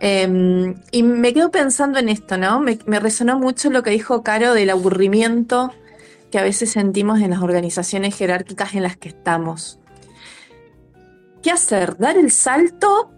[0.03, 2.59] Em, y me quedo pensando en esto, ¿no?
[2.59, 5.73] Me, resonó mucho lo que dijo Caro del aburrimiento
[6.31, 9.79] que a veces sentimos en las organizaciones jerárquicas en las que estamos.
[11.43, 11.99] ¿Qué hacer?
[11.99, 13.11] ¿Dar el salto?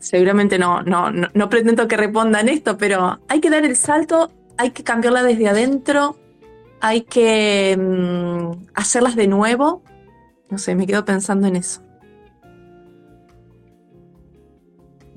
[0.00, 4.72] Seguramente no, no, no, pretendo que respondan esto, pero hay que dar el salto, hay
[4.72, 6.18] que cambiarla desde adentro,
[6.80, 9.82] hay que mm, hacerlas de nuevo.
[10.50, 11.87] No sé, me quedo pensando en eso.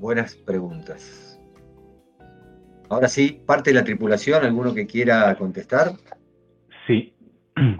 [0.02, 1.40] Buenas preguntas.
[2.90, 5.92] Ahora sí, parte de la tripulación, ¿alguno que quiera contestar?
[6.86, 7.14] Sí.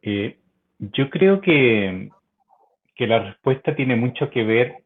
[0.00, 0.38] Eh,
[0.78, 2.08] yo creo que,
[2.94, 4.84] que la respuesta tiene mucho que ver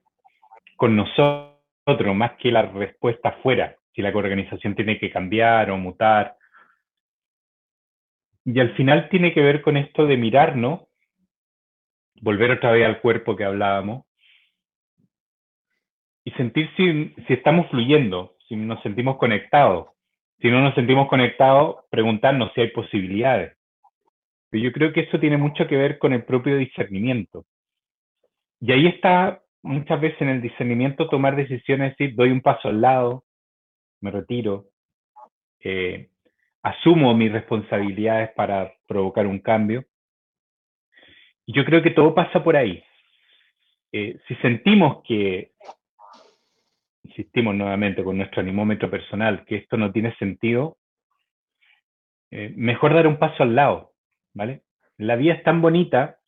[0.76, 6.36] con nosotros, más que la respuesta afuera, si la organización tiene que cambiar o mutar.
[8.44, 10.80] Y al final tiene que ver con esto de mirarnos,
[12.20, 14.06] volver otra vez al cuerpo que hablábamos,
[16.24, 19.88] y sentir si, si estamos fluyendo, si nos sentimos conectados.
[20.40, 23.56] Si no nos sentimos conectados, preguntarnos si hay posibilidades.
[24.50, 27.44] Pero yo creo que eso tiene mucho que ver con el propio discernimiento.
[28.60, 32.80] Y ahí está muchas veces en el discernimiento tomar decisiones, decir, doy un paso al
[32.80, 33.24] lado,
[34.00, 34.66] me retiro,
[35.60, 36.10] eh,
[36.62, 39.84] asumo mis responsabilidades para provocar un cambio.
[41.46, 42.82] Y yo creo que todo pasa por ahí.
[43.92, 45.52] Eh, si sentimos que
[47.04, 50.78] insistimos nuevamente con nuestro animómetro personal, que esto no tiene sentido,
[52.30, 53.92] eh, mejor dar un paso al lado,
[54.34, 54.62] ¿vale?
[54.96, 56.18] La vida es tan bonita,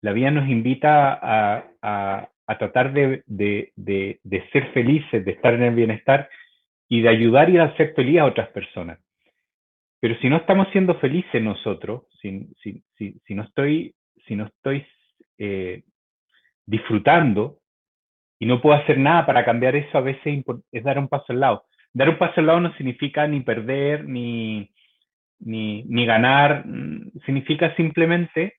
[0.00, 2.28] la vida nos invita a,
[2.58, 3.22] tratar de,
[4.52, 6.30] ser felices, de estar en el bienestar
[6.88, 8.98] y de ayudar y de hacer feliz a otras personas.
[10.00, 13.94] Pero si no estamos siendo felices nosotros, si, si, no estoy,
[14.26, 14.86] si no estoy
[15.36, 15.82] eh,
[16.64, 17.58] disfrutando,
[18.38, 21.40] y no puedo hacer nada para cambiar eso, a veces es dar un paso al
[21.40, 21.64] lado.
[21.92, 24.70] Dar un paso al lado no significa ni perder, ni,
[25.40, 28.54] ni, ganar, mm, significa simplemente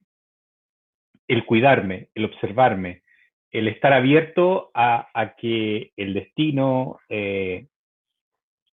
[1.27, 3.03] el cuidarme, el observarme,
[3.51, 7.67] el estar abierto a, que el destino, eh,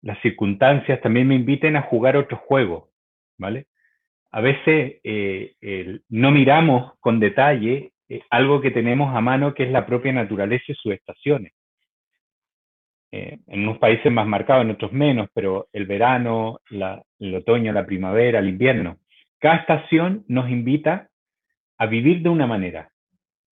[0.02, 2.90] las circunstancias también me inviten a jugar otro juego,
[3.38, 3.66] ¿vale?
[4.32, 9.70] a veces eh, no miramos con detalle eh, algo que tenemos a mano que es
[9.70, 11.52] la propia naturaleza y sus estaciones.
[13.12, 17.86] Eh, en unos países más marcados, en otros menos, pero el verano, el otoño, la
[17.86, 18.98] primavera, el invierno.
[19.38, 21.08] Cada estación nos invita
[21.78, 22.90] a vivir de una manera.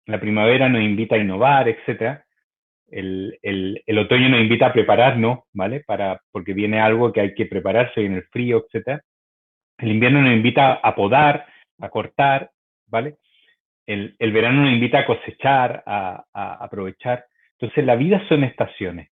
[0.05, 2.21] La primavera nos invita a innovar, etc.
[2.89, 5.81] El, el, otoño nos invita a prepararnos, ¿vale?
[5.85, 9.01] Para, porque viene algo que hay que prepararse, en el frío, etc.
[9.77, 11.45] El invierno nos invita a podar,
[11.79, 12.51] a cortar,
[12.87, 13.17] ¿vale?
[13.85, 17.25] El, el verano nos invita a cosechar, a, aprovechar.
[17.59, 19.09] Entonces, la vida son estaciones.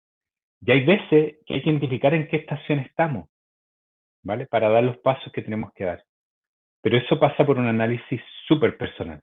[0.61, 3.29] Y hay veces que hay que identificar en qué estación estamos,
[4.23, 4.45] ¿vale?
[4.45, 6.05] Para dar los pasos que tenemos que dar.
[6.81, 9.21] Pero eso pasa por un análisis súper personal.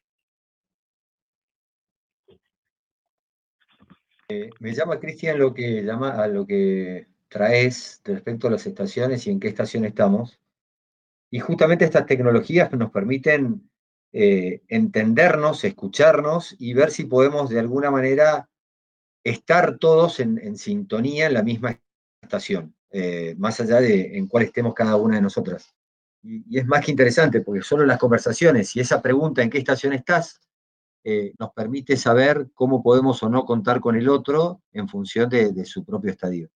[4.29, 9.27] Eh, me llama, Cristian, lo que llama a lo que traes respecto a las estaciones
[9.27, 10.39] y en qué estación estamos.
[11.31, 13.68] Y justamente estas tecnologías nos permiten
[14.13, 18.49] eh, entendernos, escucharnos y ver si podemos de alguna manera
[19.23, 21.79] estar todos en, sintonía en la misma
[22.23, 25.75] estación, eh, más allá de en cuál estemos cada una de nosotras.
[26.23, 29.93] Y, es más que interesante, porque solo las conversaciones y esa pregunta en qué estación
[29.93, 30.41] estás
[31.05, 35.65] eh, nos permite saber cómo podemos o no contar con el otro en función de
[35.65, 36.51] su propio estadio.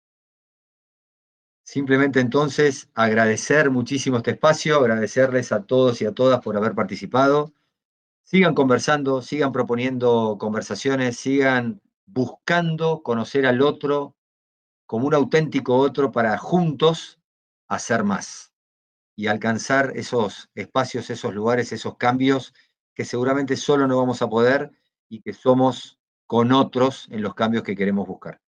[1.71, 7.53] Simplemente entonces agradecer muchísimo este espacio, agradecerles a todos y a todas por haber participado.
[8.23, 14.17] Sigan conversando, sigan proponiendo conversaciones, sigan buscando conocer al otro
[14.87, 17.21] como un auténtico otro para juntos
[17.69, 18.55] hacer más
[19.15, 22.55] y alcanzar esos espacios, esos lugares, esos cambios
[22.95, 24.71] que seguramente solo no vamos a poder
[25.11, 28.41] y que somos con otros en los cambios que queremos buscar.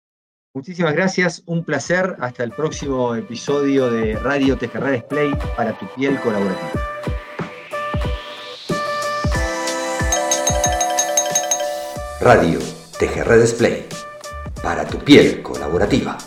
[0.53, 2.17] Muchísimas gracias, un placer.
[2.19, 6.73] Hasta el próximo episodio de Radio Tejerra Display para tu piel colaborativa.
[12.21, 12.59] Radio
[12.99, 13.87] Tejerra Display
[14.61, 16.19] para tu piel colaborativa.